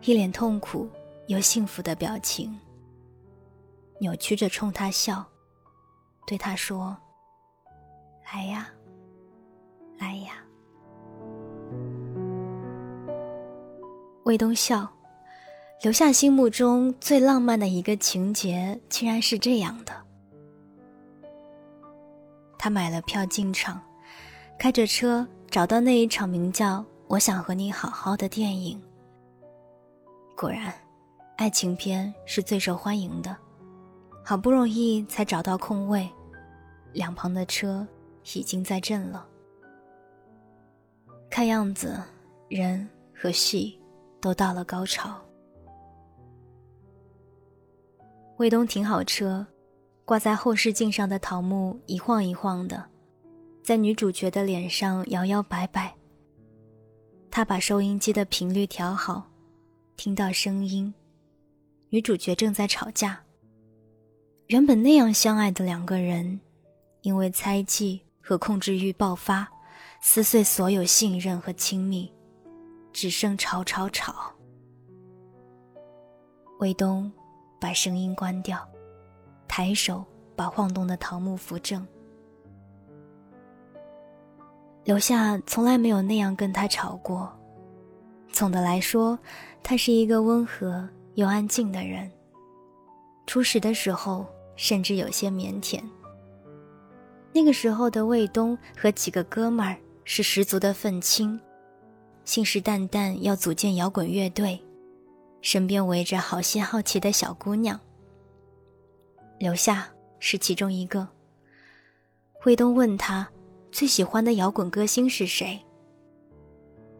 [0.01, 0.89] 一脸痛苦
[1.27, 2.53] 又幸福的表情，
[4.01, 5.25] 扭曲着冲他笑，
[6.25, 6.97] 对他说
[8.33, 8.67] ：“来呀，
[9.97, 10.43] 来呀。”
[14.25, 14.85] 魏东笑，
[15.83, 19.93] 留下心目中最浪漫的一个情节，竟然是这样的。
[22.59, 23.81] 他买了票进场，
[24.59, 28.81] 开着车找到那一场名叫《我想和你好好的》电影。
[30.35, 30.73] 果然，
[31.37, 33.35] 爱情片是最受欢迎的。
[34.23, 36.09] 好不容易才找到空位，
[36.93, 37.87] 两旁的车
[38.35, 39.25] 已经在震了。
[41.29, 42.01] 看样子，
[42.49, 43.79] 人和戏。
[44.19, 45.15] 都到了高潮。
[48.37, 49.45] 卫东停好车，
[50.05, 52.83] 挂在后视镜上的桃木一晃一晃的，
[53.63, 55.96] 在女主角的脸上摇摇摆摆。
[57.29, 59.29] 他把收音机的频率调好，
[59.95, 60.93] 听到声音，
[61.89, 63.19] 女主角正在吵架。
[64.47, 66.39] 原本那样相爱的两个人，
[67.01, 69.47] 因为猜忌和控制欲爆发，
[70.01, 72.11] 撕碎所有信任和亲密。
[72.93, 74.33] 只剩吵吵吵。
[76.59, 77.11] 卫东
[77.61, 78.67] 把声音关掉，
[79.47, 80.03] 抬手
[80.35, 81.85] 把晃动的桃木扶正。
[84.87, 87.29] 留下从来没有那样跟他吵过。
[88.31, 89.19] 总的来说，
[89.61, 92.09] 他是一个温和又安静的人。
[93.25, 95.83] 初识的时候，甚至有些腼腆。
[97.33, 101.37] 那个时候的卫东和几个哥们儿是十足的愤青。
[102.23, 104.57] 信誓旦旦要组建摇滚乐队，
[105.41, 107.77] 身边围着好些好奇的小姑娘。
[109.37, 111.05] 留下是其中一个。
[112.45, 113.27] 卫东问他
[113.71, 115.59] 最喜欢的摇滚歌星是谁。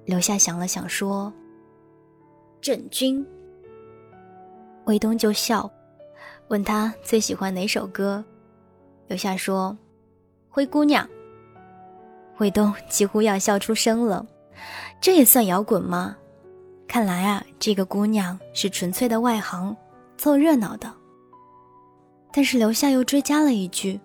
[0.05, 1.31] 留下想了想说
[2.61, 3.25] ：“郑钧。”
[4.85, 5.69] 卫东就笑，
[6.47, 8.23] 问他最喜欢哪首歌。
[9.07, 9.77] 留下说
[10.49, 11.07] ：“灰姑娘。”
[12.39, 14.25] 卫东几乎要笑出声了。
[15.01, 16.15] 这也算摇滚吗？
[16.87, 19.75] 看来啊，这个姑娘是纯粹的外行，
[20.17, 20.91] 凑热闹的。
[22.31, 23.99] 但是刘夏又追加了一句，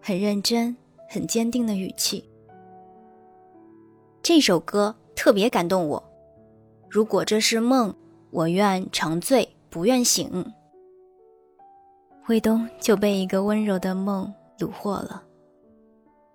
[0.00, 0.74] 很认真、
[1.08, 2.28] 很坚定的语气
[4.22, 6.02] ：“这首歌特别感动我。
[6.88, 7.94] 如果这是梦，
[8.30, 10.52] 我愿长醉，不愿醒。”
[12.28, 15.22] 卫东就被一个温柔的梦虏获了，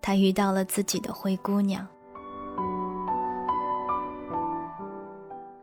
[0.01, 1.85] 他遇到了自己的灰姑娘。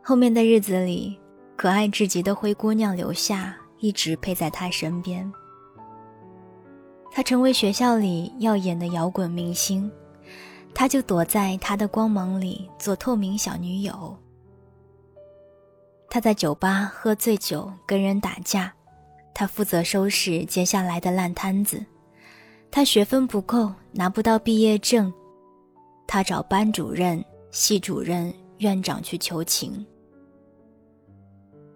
[0.03, 1.19] 后面的日子里，
[1.55, 5.31] 可爱至极的灰姑娘留下，一直陪在他身边。
[7.11, 9.91] 他成为学校里耀眼的摇滚明星，
[10.73, 14.15] 他就躲在他的光芒里做透明小女友。
[16.09, 18.73] 他在酒吧喝醉酒跟人打架，
[19.33, 21.85] 他负责收拾接下来的烂摊子。
[22.71, 25.11] 他学分不够拿不到毕业证，
[26.07, 29.85] 他找班主任、系主任、院长去求情。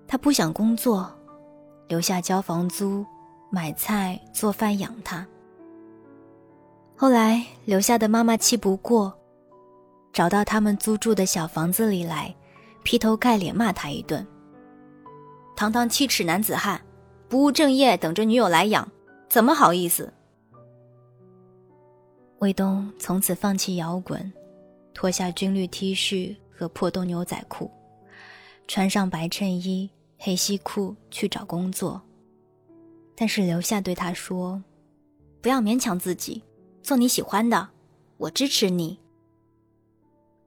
[0.08, 1.12] 他不想工作，
[1.88, 3.04] 留下交房租、
[3.54, 5.24] 买菜、做饭养他。
[6.96, 9.16] 后来留下的妈妈气不过，
[10.12, 12.34] 找到他们租住的小房子里来，
[12.82, 14.26] 劈头盖脸骂他一顿。
[15.56, 16.82] 堂堂七尺男子汉，
[17.30, 18.92] 不务正业，等着女友来养，
[19.30, 20.12] 怎么好意思？
[22.39, 24.34] 卫东从此放弃摇滚，
[24.96, 27.70] 脱下军绿 T 恤和破洞牛仔裤，
[28.68, 29.88] 穿上白衬衣。
[30.18, 32.02] 黑西裤去找工作，
[33.15, 34.63] 但是留下对他说
[35.41, 36.43] ：“不要勉强自己，
[36.82, 37.69] 做你喜欢的，
[38.17, 38.99] 我支持你。”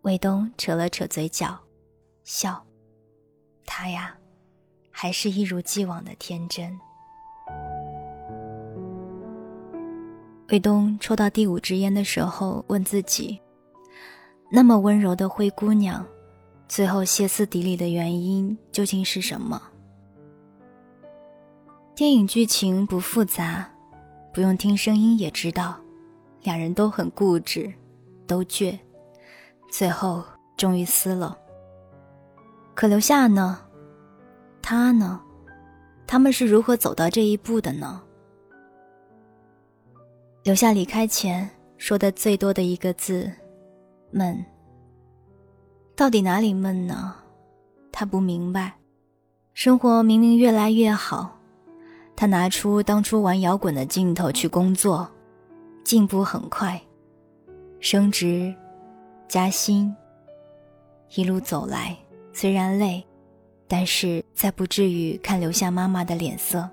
[0.03, 1.59] 卫东扯了扯嘴角，
[2.25, 2.65] 笑。
[3.65, 4.17] 他呀，
[4.91, 6.79] 还是一如既往的天真。
[10.51, 13.41] 卫东抽到第五支烟的时候，问自己：
[14.51, 16.07] 那么温柔的灰姑娘。
[16.69, 19.61] 最后歇斯底里的原因究竟是什么？
[21.97, 23.67] 电影剧情不复杂，
[24.31, 25.81] 不用听声音也知道，
[26.43, 27.73] 两人都很固执，
[28.27, 28.79] 都倔，
[29.71, 30.23] 最后
[30.59, 31.35] 终于撕了。
[32.75, 33.59] 可留下呢？
[34.61, 35.19] 他呢？
[36.07, 38.03] 他们是如何走到这一步的呢？
[40.43, 43.33] 留下离开前说的最多的一个字：
[44.11, 44.45] 闷。
[45.97, 47.17] 到底哪里闷呢？
[47.91, 48.75] 他不明白。
[49.55, 51.36] 生活明明越来越好，
[52.17, 55.07] 他拿出当初玩摇滚的劲头去工作，
[55.85, 56.81] 进步很快，
[57.79, 58.55] 升职、
[59.29, 59.95] 加薪，
[61.15, 61.95] 一路走来，
[62.33, 63.05] 虽然累，
[63.69, 66.69] 但是再不至于看留下妈妈的脸色。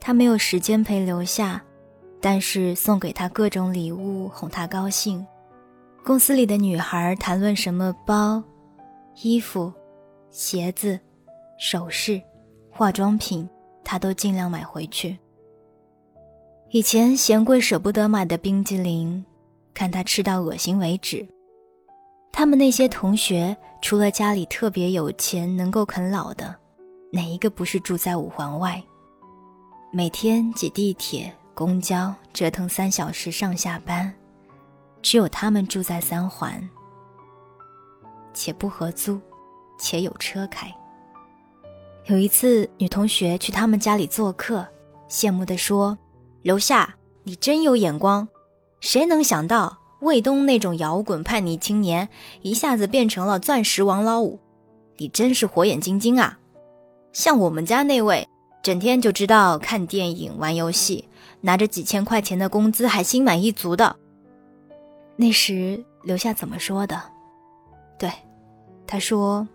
[0.00, 1.62] 他没有时间陪留下，
[2.20, 5.24] 但是送给他各种礼物哄他高兴。
[6.04, 8.42] 公司里的女孩谈论什么包、
[9.22, 9.72] 衣服、
[10.30, 10.98] 鞋子、
[11.58, 12.20] 首饰、
[12.76, 13.48] 化妆品，
[13.82, 15.18] 他都尽量买回去。
[16.68, 19.24] 以前嫌贵舍不得买的冰激凌，
[19.72, 21.26] 看他吃到恶心为止。
[22.30, 26.54] 他们那些同学，除了家里特别有钱能够啃老的，
[27.10, 28.82] 哪一个不是住在五环外？
[29.90, 34.12] 每天挤地铁、公交折腾三小时上下班，
[35.00, 36.68] 只有他们住在三环，
[38.34, 39.18] 且不合租，
[39.78, 40.70] 且有车开。
[42.06, 44.64] 有一次，女同学去他们家里做客，
[45.08, 45.98] 羡慕地说
[46.44, 46.94] ：“楼下，
[47.24, 48.28] 你真有眼光，
[48.80, 52.08] 谁能想到？”卫东那种摇滚叛逆青年，
[52.42, 54.38] 一下子变成了钻石王老五，
[54.98, 56.38] 你真是火眼金睛啊！
[57.12, 58.28] 像我们家那位，
[58.62, 61.08] 整天就知道看电影、玩游戏，
[61.40, 63.96] 拿着几千块钱的工资还心满意足的。
[65.16, 67.02] 那时留下怎么说的？
[67.98, 68.12] 对，
[68.86, 69.48] 他说：“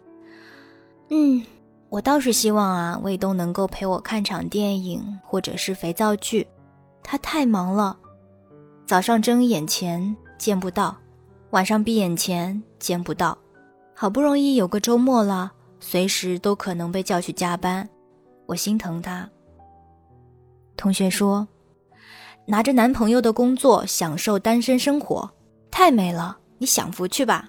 [1.10, 1.46] 嗯，
[1.92, 6.48] 我倒是希望啊，卫东能够陪我看场电影，或者是肥皂剧。
[7.04, 7.98] 他太忙了，
[8.88, 10.98] 早上睁眼前。”见不到，
[11.52, 13.38] 晚上闭眼前见不到，
[13.94, 17.88] 好不容易有个周末了，随时都可能被叫去加班，
[18.48, 19.30] 我心疼他。
[20.76, 21.48] 同学说，
[22.48, 25.30] 拿着男朋友的工作享受单身生活，
[25.70, 27.48] 太美了，你享福去吧。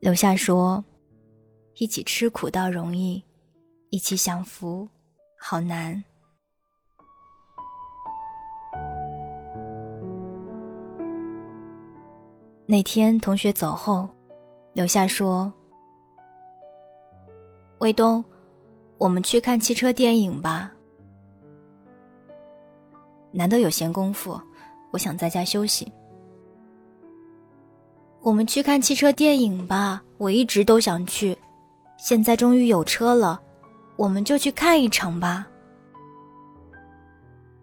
[0.00, 0.84] 留下说，
[1.78, 3.22] 一起吃苦倒容易，
[3.90, 4.88] 一起享福
[5.38, 6.02] 好难。
[12.66, 14.08] 那天同学走后，
[14.72, 15.52] 留下说
[17.80, 18.24] ：“卫东，
[18.98, 20.72] 我们去看汽车电影吧。
[23.30, 24.40] 难得有闲工夫，
[24.90, 25.90] 我想在家休息。
[28.20, 31.36] 我们去看汽车电影吧，我一直都想去，
[32.02, 33.40] 现在终于有车了，
[33.94, 35.46] 我们就去看一场吧。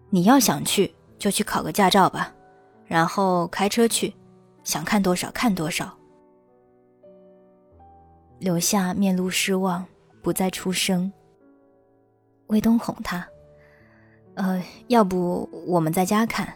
[0.08, 2.32] 你要想去，就去考个驾照吧，
[2.86, 4.14] 然后开车去。”
[4.64, 5.94] 想看多少看多少。
[8.38, 9.84] 留下面露失望，
[10.22, 11.12] 不再出声。
[12.46, 13.26] 魏东哄他
[14.36, 16.50] ：“呃，要不我们在家看？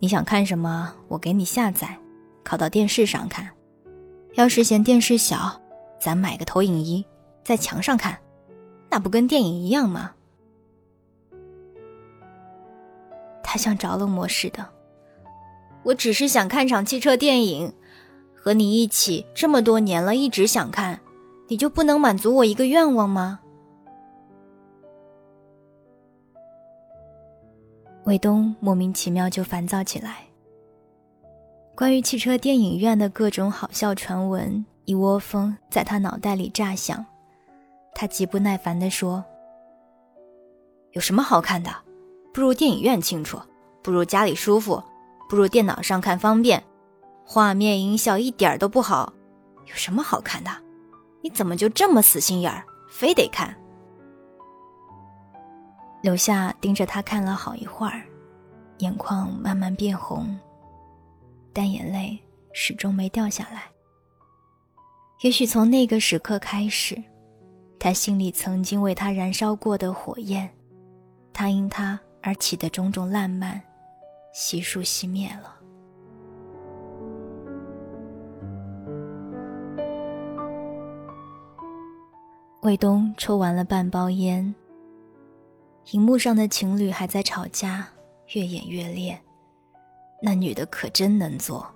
[0.00, 1.96] 你想看什么，我给你下载，
[2.44, 3.48] 拷到电视上看。
[4.34, 5.60] 要是嫌电视小，
[6.04, 7.02] 咱买个投影仪，
[7.42, 8.18] 在墙上看，
[8.90, 10.12] 那不跟电影一样吗？”
[13.42, 14.68] 他像着了魔似的。
[15.82, 17.72] 我只是想看场汽车电影，
[18.34, 21.00] 和你一起这么多年了，一直想看，
[21.48, 23.40] 你就不能满足我一个愿望吗？
[28.04, 30.26] 卫东莫名其妙就烦躁起来。
[31.74, 37.04] 关于汽车电影院的各种好笑传闻，一窝蜂在他脑袋里炸响。
[37.94, 39.24] 他极不耐烦地说
[40.92, 41.70] ：“有什么好看的？
[42.32, 43.40] 不如电影院清楚，
[43.82, 44.82] 不如家里舒服。”
[45.26, 46.62] 不如电脑上看方便，
[47.24, 49.10] 画面音效一点都不好，
[49.64, 50.50] 有什么好看的？
[51.22, 53.52] 你怎么就这么死心眼儿，非得看？
[56.02, 58.02] 留下盯着他看了好一会儿，
[58.78, 60.38] 眼眶慢慢变红，
[61.54, 62.16] 但眼泪
[62.52, 63.62] 始终没掉下来。
[65.24, 67.02] 也许从那个时刻开始，
[67.78, 70.46] 他心里曾经为他燃烧过的火焰，
[71.32, 73.58] 他因他而起的种种烂漫。
[74.34, 75.56] 悉数熄灭了。
[82.60, 84.54] 卫东抽完了半包烟。
[85.92, 87.88] 荧幕上的情侣还在吵架，
[88.34, 89.18] 越演越烈。
[90.20, 91.66] 那女的可真能做，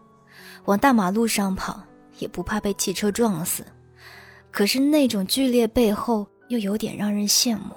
[0.67, 1.83] 往大马路上跑
[2.19, 3.65] 也不怕被汽车撞死。
[4.51, 7.75] 可是那种剧烈背后又有点让人羡慕。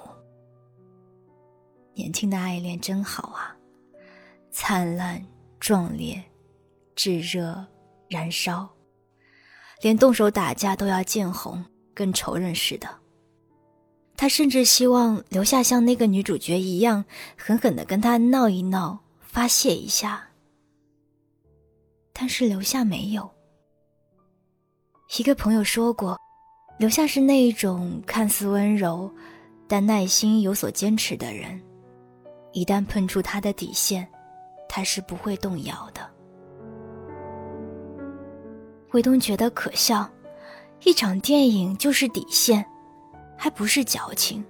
[1.94, 3.56] 年轻的爱恋真好啊。
[4.50, 5.24] 灿烂、
[5.58, 6.22] 壮烈、
[6.94, 7.64] 炙热、
[8.08, 8.68] 燃烧，
[9.80, 11.64] 连动手打架都要见红，
[11.94, 12.88] 跟仇人似的。
[14.14, 17.04] 他甚至希望留下像那个女主角一样，
[17.36, 20.28] 狠狠的跟他闹一闹，发泄一下。
[22.12, 23.30] 但是留下没有。
[25.18, 26.18] 一个朋友说过，
[26.78, 29.12] 留下是那一种看似温柔，
[29.68, 31.60] 但耐心有所坚持的人，
[32.52, 34.08] 一旦碰触他的底线。
[34.74, 36.00] 他是不会动摇的。
[38.92, 40.10] 卫东觉得可笑，
[40.82, 42.64] 一场电影就是底线，
[43.36, 44.42] 还不是矫情。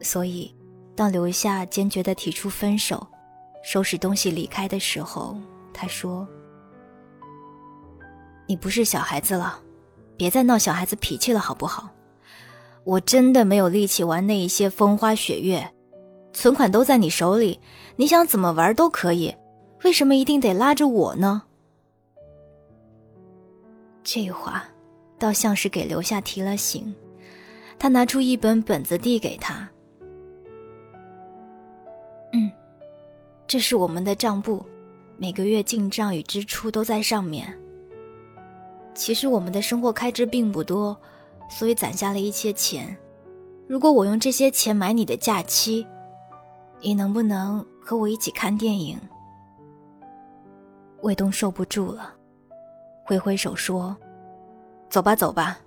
[0.00, 0.54] 所以，
[0.94, 3.06] 当刘夏坚决的提出分手，
[3.62, 5.34] 收拾东西离开的时候，
[5.72, 6.28] 他说
[8.46, 9.58] ：“你不是小孩子了，
[10.16, 11.90] 别再闹小孩子脾气了，好不好？
[12.84, 15.72] 我真的没有力气玩那一些风花雪月，
[16.32, 17.58] 存款都在你手里，
[17.96, 19.34] 你想怎么玩都可以，
[19.84, 21.44] 为什么一定得拉着我呢？”
[24.04, 24.64] 这话，
[25.18, 26.94] 倒像是给刘夏提了醒。
[27.78, 29.66] 他拿出一本本子递给他。
[32.34, 32.50] 嗯，
[33.46, 34.64] 这是我们的账簿，
[35.16, 37.58] 每个月进账与支出都在上面。
[38.94, 40.96] 其实我们的生活开支并不多，
[41.50, 42.96] 所以攒下了一些钱。
[43.66, 45.86] 如果我用这些钱买你的假期，
[46.80, 48.98] 你能不能和我一起看电影？
[51.02, 52.14] 卫东受不住了。
[53.04, 53.94] 挥挥手说
[54.88, 55.58] ：“走吧，走吧，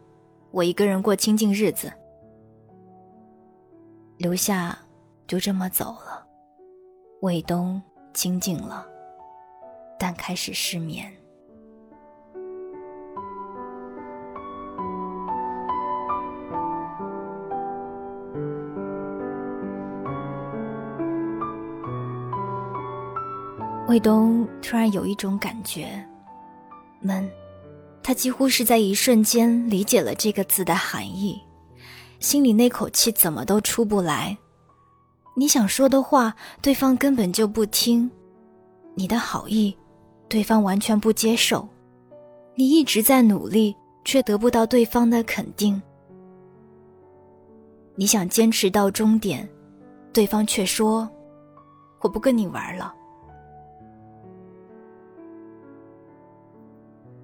[0.52, 1.92] 我一个人过清静日子。”
[4.18, 4.78] 留下，
[5.28, 6.26] 就这么走了。
[7.22, 7.82] 卫东
[8.14, 8.88] 清静了，
[10.00, 11.12] 但开始失眠。
[23.98, 25.88] 卫东突然有一种感觉。
[27.02, 27.28] 闷，
[28.04, 31.42] 他几乎是在一瞬间理解了这个字的含义，
[32.20, 34.38] 心里那口气怎么都出不来。
[35.36, 38.08] 你想说的话，对方根本就不听；
[38.94, 39.76] 你的好意，
[40.30, 41.68] 对方完全不接受。
[42.54, 43.76] 你一直在努力，
[44.06, 45.82] 却得不到对方的肯定。
[47.96, 49.50] 你想坚持到终点，
[50.14, 51.10] 对方却说
[52.02, 52.94] ：“我不跟你玩了。”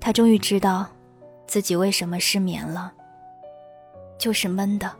[0.03, 0.85] 他终于知道，
[1.47, 2.91] 自己为什么失眠了，
[4.19, 4.91] 就是闷的。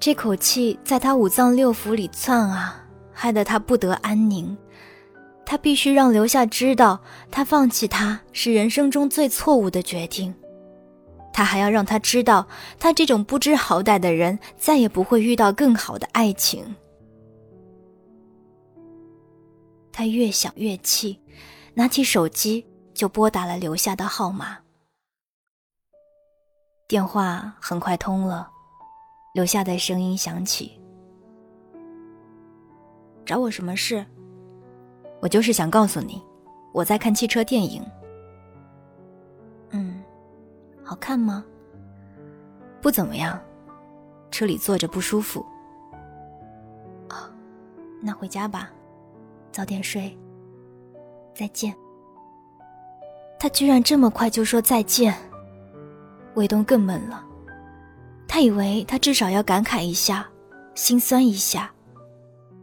[0.00, 4.56] 这口气在他五脏六腑里窜啊，害得他不得安宁。
[5.44, 6.98] 他必须让留下知道，
[7.30, 10.34] 他放弃他是人生中最错误的决定。
[11.30, 12.48] 他还要让他知道，
[12.78, 16.74] 他这种不知好歹的人再也不会遇到更好的爱情。
[19.92, 21.20] 他越想越气，
[21.74, 22.65] 拿起手机。
[22.96, 24.56] 就拨打了留下的号码，
[26.88, 28.50] 电话很快通了，
[29.34, 30.80] 留下的声音响起
[33.26, 34.02] ：“找我什么事？
[35.20, 36.22] 我就是想告诉你，
[36.72, 37.84] 我在看汽车电影。
[39.72, 40.02] 嗯，
[40.82, 41.44] 好看吗？
[42.80, 43.38] 不怎么样，
[44.30, 45.44] 车里坐着不舒服。
[47.10, 47.30] 哦，
[48.00, 48.70] 那回家吧，
[49.52, 50.18] 早点睡。
[51.34, 51.76] 再见。”
[53.38, 55.14] 他居然这么快就说再见，
[56.34, 57.24] 卫东更闷了。
[58.26, 60.26] 他以为他至少要感慨一下，
[60.74, 61.70] 心酸一下，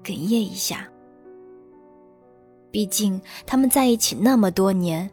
[0.04, 0.88] 哽咽一下。
[2.70, 5.10] 毕竟他们在一起那么多年，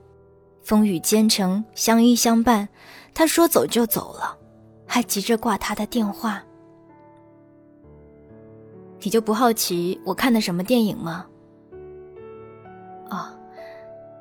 [0.62, 2.68] 风雨兼程，相依相伴。
[3.12, 4.36] 他说走就走了，
[4.86, 6.42] 还急着挂他的电话。
[9.02, 11.26] 你就不好奇我看的什么电影吗？
[13.10, 13.28] 哦，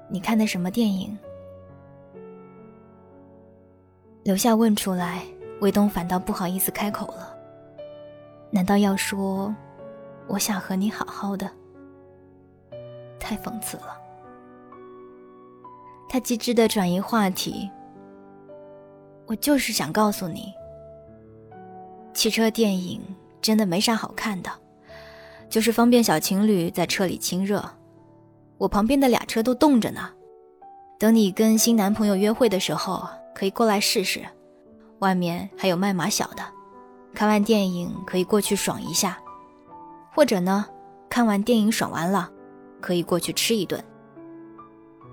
[0.10, 1.18] 你看的什么电影？
[4.24, 5.24] 留下问出来，
[5.62, 7.36] 卫东反倒不好意思开口了。
[8.52, 9.54] 难道要说，
[10.28, 11.50] 我想和你好好的？
[13.20, 13.98] 太讽刺了。
[16.10, 17.70] 他机智的转移话题。
[19.26, 20.52] 我就是想告诉你，
[22.14, 23.00] 汽车电影
[23.40, 24.50] 真的没啥好看的，
[25.50, 27.64] 就是方便小情侣在车里亲热。
[28.58, 30.10] 我旁边的俩车都冻着呢，
[30.98, 33.08] 等你跟新男朋友约会的时候。
[33.40, 34.22] 可以过来试试，
[35.00, 36.44] 外面还有卖马小的。
[37.14, 39.18] 看完电影可以过去爽一下，
[40.14, 40.66] 或者呢，
[41.10, 42.30] 看完电影爽完了，
[42.82, 43.82] 可以过去吃一顿。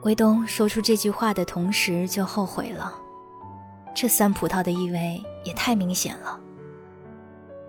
[0.03, 2.93] 卫东说出这句话的同时就后悔了，
[3.95, 6.37] 这酸葡萄的意味也太明显了。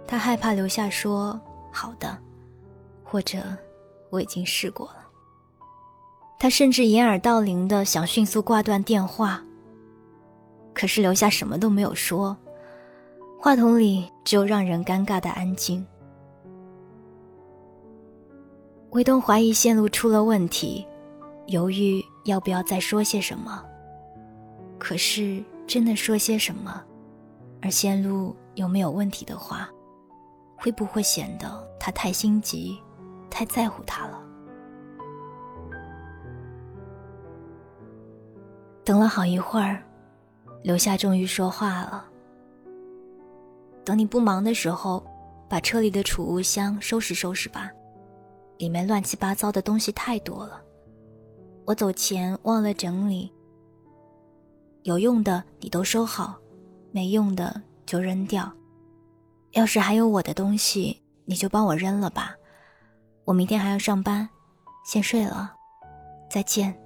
[0.07, 1.39] 他害怕留下说
[1.71, 2.17] 好的，
[3.03, 3.37] 或者
[4.09, 5.05] 我已经试过了。
[6.39, 9.43] 他甚至掩耳盗铃的想迅速挂断电话。
[10.77, 12.37] 可是留下什么都没有说，
[13.39, 15.83] 话筒里只有让人尴尬的安静。
[18.91, 20.85] 卫东怀疑线路出了问题，
[21.47, 23.65] 犹豫要不要再说些什么。
[24.77, 26.79] 可是真的说些什么，
[27.59, 29.67] 而线路又没有问题的话，
[30.55, 32.79] 会不会显得他太心急，
[33.31, 34.21] 太在乎他了？
[38.83, 39.81] 等了好一会儿。
[40.67, 42.05] 刘夏终于说话了
[43.85, 45.01] ：“等你不忙的时候，
[45.47, 47.71] 把车里的储物箱收拾收拾吧，
[48.57, 50.61] 里面乱七八糟的东西太多了。
[51.63, 53.31] 我走前忘了整理。
[54.83, 56.37] 有用的你都收好，
[56.91, 58.51] 没用的就扔掉。
[59.53, 62.35] 要是还有我的东西，你就帮我扔了吧。
[63.23, 64.27] 我明天还要上班，
[64.83, 65.55] 先睡了，
[66.29, 66.77] 再见。”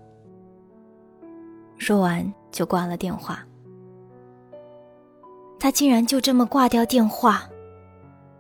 [1.80, 3.44] 说完就挂了电话。
[5.62, 7.48] 他竟然就这么挂掉电话，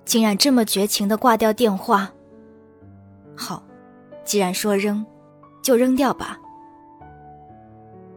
[0.05, 2.11] 竟然这么绝情的挂掉电话。
[3.37, 3.61] 好，
[4.25, 5.05] 既然说扔，
[5.61, 6.39] 就扔掉吧。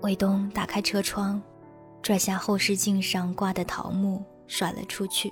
[0.00, 1.38] 卫东打开车窗，
[2.00, 5.30] 拽下后视镜上挂的桃木，甩了出去。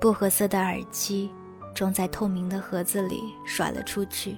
[0.00, 1.30] 薄荷色的耳机
[1.72, 4.36] 装在透明的盒子里，甩了出去。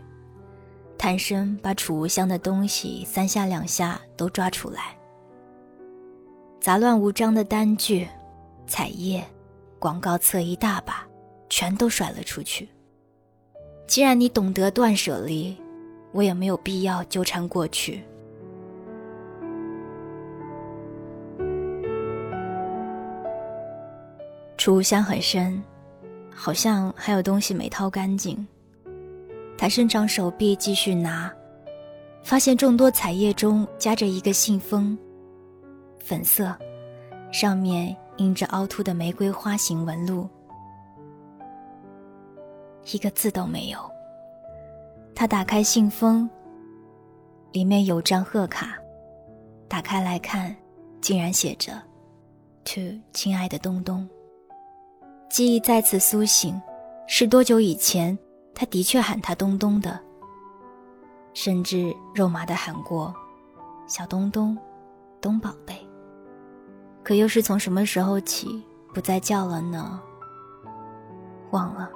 [0.99, 4.95] 探身把储物箱的东西三下两下都抓出来。
[6.65, 8.09] 杂乱无章的单据、
[8.67, 9.23] 彩页、
[9.79, 11.07] 广告册一大把，
[11.51, 12.67] 全都甩了出去。
[13.87, 15.55] 既然你懂得断舍离，
[16.11, 18.03] 我也没有必要纠缠过去。
[24.57, 25.62] 储物箱很深，
[26.35, 28.49] 好像还有东西没掏干净。
[29.59, 31.31] 他伸长手臂继续拿，
[32.23, 34.99] 发现众多彩页中夹着一个信封。
[36.05, 36.55] 粉色，
[37.33, 40.29] 上面印着凹凸的玫瑰花形纹路，
[42.93, 43.79] 一个字都没有。
[45.15, 46.29] 他打开信封，
[47.53, 48.77] 里面有张贺卡，
[49.67, 50.55] 打开来看，
[51.01, 51.73] 竟然写着
[52.65, 52.81] “To
[53.15, 54.07] 亲爱的东东”。
[55.31, 56.61] 记忆再次苏醒，
[57.07, 58.19] 是多久以前？
[58.55, 59.99] 他的确喊他东东的，
[61.33, 63.13] 甚至肉麻的喊过
[63.89, 64.57] “小东东，
[65.21, 65.75] 东宝贝”。
[67.05, 70.01] 可又是从什么时候起不再叫了呢？
[71.51, 71.91] 忘了。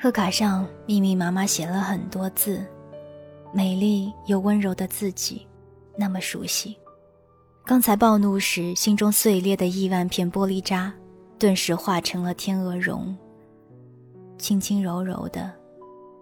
[0.00, 2.64] 贺卡上密密麻麻写了很多字，
[3.52, 5.46] 美丽又温柔的自己，
[5.96, 6.76] 那么熟悉。
[7.64, 10.92] 刚才暴怒时心中碎裂的亿万片玻璃渣，
[11.38, 13.16] 顿时化成了天鹅绒，
[14.38, 15.50] 轻轻柔柔的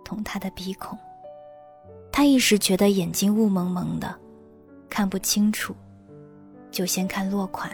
[0.05, 0.97] 捅他的鼻孔。
[2.11, 4.15] 他一时觉得眼睛雾蒙蒙的，
[4.89, 5.75] 看不清楚。
[6.73, 7.71] 就先看落款。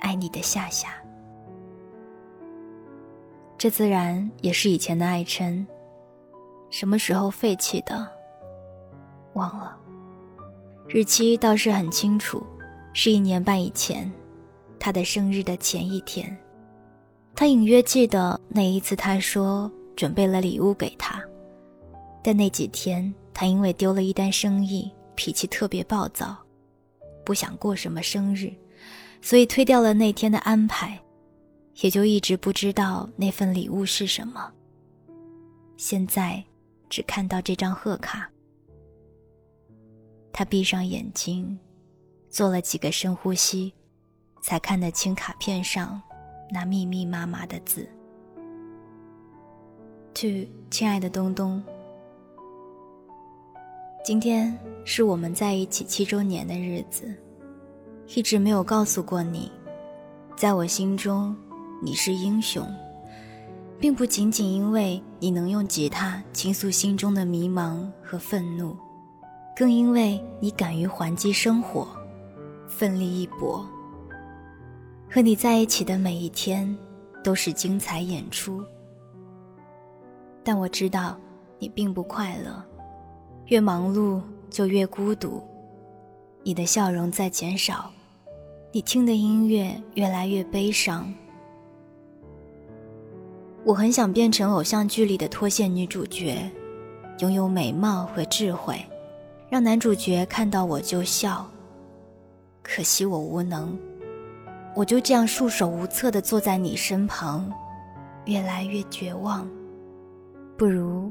[0.00, 0.88] 爱你的夏夏，
[3.56, 5.66] 这自然也是以前的爱称。
[6.70, 8.06] 什么时候废弃的？
[9.34, 9.78] 忘了。
[10.88, 12.44] 日期倒是很清楚，
[12.92, 14.10] 是一年半以前，
[14.80, 16.36] 他的生日的前一天。
[17.34, 21.22] 他隐约记得那一次，他说准备了礼物给他，
[22.22, 26.36] 但那几天他因为丢了一单生意，脾气特别暴躁。
[27.24, 28.52] 不想过什么生日，
[29.20, 31.00] 所以推掉了那天的安排，
[31.80, 34.52] 也就一直不知道那份礼物是什么。
[35.76, 36.42] 现在
[36.88, 38.30] 只看到这张贺卡，
[40.32, 41.58] 他闭上眼睛，
[42.28, 43.72] 做了几个深呼吸，
[44.42, 46.00] 才看得清卡片上
[46.50, 47.88] 那密密麻麻的字。
[50.14, 51.62] To 亲爱的东东，
[54.04, 54.52] 今天。
[54.84, 57.14] 是我们在一起七周年的日子，
[58.16, 59.48] 一直没有告诉过你，
[60.36, 61.36] 在我心中，
[61.80, 62.66] 你是英雄，
[63.78, 68.76] 并不仅仅因为你能用吉他倾诉心中的迷茫和愤怒，
[69.54, 71.86] 更因为你敢于还击生活，
[72.66, 73.64] 奋力一搏。
[75.08, 76.76] 和你在一起的每一天，
[77.22, 78.64] 都是精彩演出。
[80.42, 81.16] 但我知道，
[81.60, 82.60] 你并不快乐，
[83.46, 84.20] 越忙碌。
[84.52, 85.42] 就越孤独，
[86.42, 87.90] 你的笑容在减少，
[88.70, 91.10] 你听的音乐越来越悲伤。
[93.64, 96.36] 我很想变成偶像剧里的脱线女主角，
[97.20, 98.78] 拥有美貌和智慧，
[99.48, 101.50] 让男主角看到我就笑。
[102.62, 103.74] 可惜我无能，
[104.76, 107.50] 我就这样束手无策地坐在你身旁，
[108.26, 109.48] 越来越绝望。
[110.58, 111.10] 不如，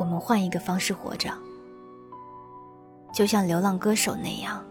[0.00, 1.30] 我们换一个方式活着。
[3.12, 4.64] 就像流浪歌手那样，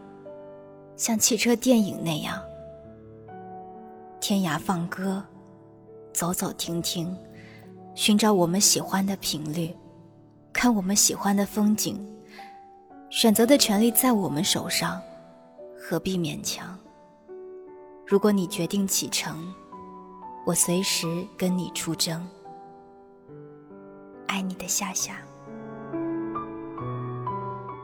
[0.97, 2.41] 像汽车电影那样，
[4.19, 5.23] 天涯放歌，
[6.11, 7.15] 走走停停，
[7.93, 9.75] 寻找我们喜欢的频率，
[10.51, 12.03] 看我们喜欢的风景。
[13.11, 14.99] 选择的权利在我们手上，
[15.77, 16.75] 何必勉强？
[18.03, 19.53] 如果你决定启程，
[20.43, 21.05] 我随时
[21.37, 22.27] 跟你出征。
[24.29, 25.17] 爱你的夏夏。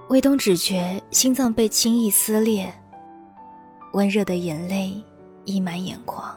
[0.09, 2.71] 卫东只觉心脏被轻易撕裂，
[3.93, 5.03] 温热的眼泪
[5.43, 6.33] 溢满眼眶。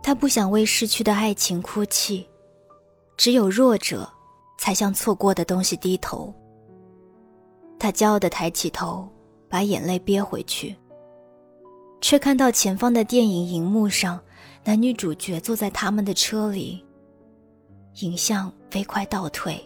[0.00, 2.26] 他不想为逝去的爱情哭泣，
[3.16, 4.08] 只有弱者
[4.58, 6.32] 才向错过的东西低头。
[7.78, 9.08] 他骄傲地抬起头，
[9.48, 10.76] 把眼泪憋回去，
[12.00, 14.20] 却看到前方的电影荧幕上，
[14.62, 16.83] 男女主角坐在他们的车里。
[18.00, 19.64] 影像飞快倒退，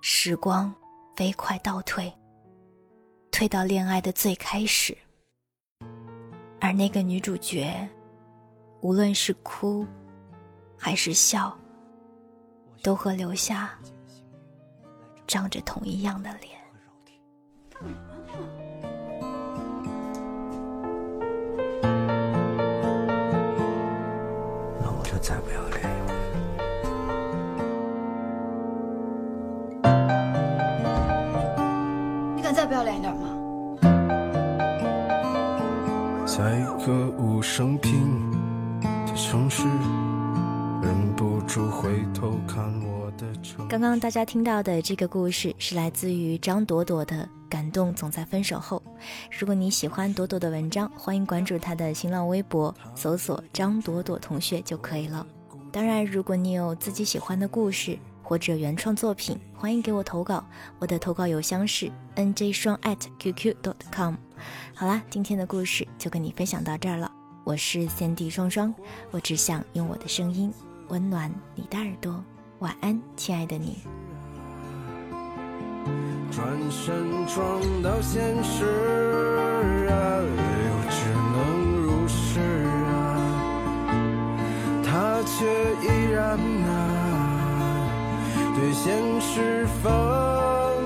[0.00, 0.74] 时光
[1.14, 2.10] 飞快倒退，
[3.30, 4.96] 退到恋爱的最开始，
[6.58, 7.88] 而那个女主角。
[8.82, 9.86] 无论是哭，
[10.78, 11.56] 还是笑，
[12.82, 13.76] 都和留下
[15.26, 16.55] 长着同一样的脸。
[32.76, 33.32] 你敢再不要脸一点吗？
[36.26, 38.30] 在一个无声平。
[39.14, 39.62] 城市
[40.82, 43.26] 忍不住回头看我的
[43.66, 47.16] 刚刚大家听到的这个故事是来自于张朵朵的
[47.48, 48.82] 《感动总在分手后》。
[49.30, 55.26] 如果你喜欢朵朵的文章，欢迎关注她的新浪微博，搜索“张朵朵同学”就可以了。
[55.72, 60.44] 当然，如果你有自己喜欢的故事或者原创作品，欢迎给我投稿。
[60.80, 64.16] 我的投稿邮箱是 nj 双 at qq dot com。
[64.74, 67.08] 好啦，今天的故事就跟你分享到这儿了。
[67.44, 68.74] 我是三 D 双双，
[69.12, 70.52] 我只想用我的声音
[70.88, 72.20] 温暖你的耳朵。
[72.58, 73.78] 晚安，亲爱的你。
[76.32, 78.64] 转身撞到现实
[79.86, 80.98] 啊，又只
[81.32, 81.36] 能
[81.80, 82.40] 如是
[82.88, 82.90] 啊，
[84.82, 85.46] 他却
[85.86, 86.85] 依然啊，
[88.58, 89.92] 对现实放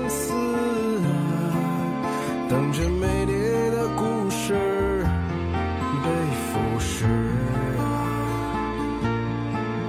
[0.09, 1.07] 肆啊，
[2.49, 3.31] 等着美丽
[3.71, 5.05] 的故事
[6.03, 7.05] 被腐蚀。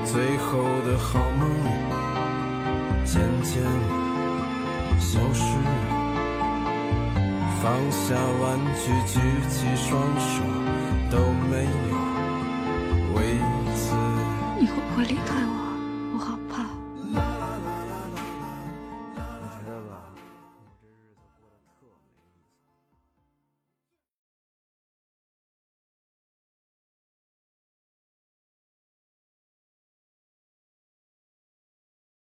[0.05, 1.51] 最后的好梦
[3.05, 3.61] 渐渐
[5.01, 5.43] 消失，
[7.61, 9.19] 放下玩具，举
[9.51, 10.45] 起双手，
[11.11, 11.19] 都
[11.51, 11.97] 没有
[13.17, 13.19] 为
[13.75, 13.93] 此。
[14.61, 15.62] 你会不会离开我？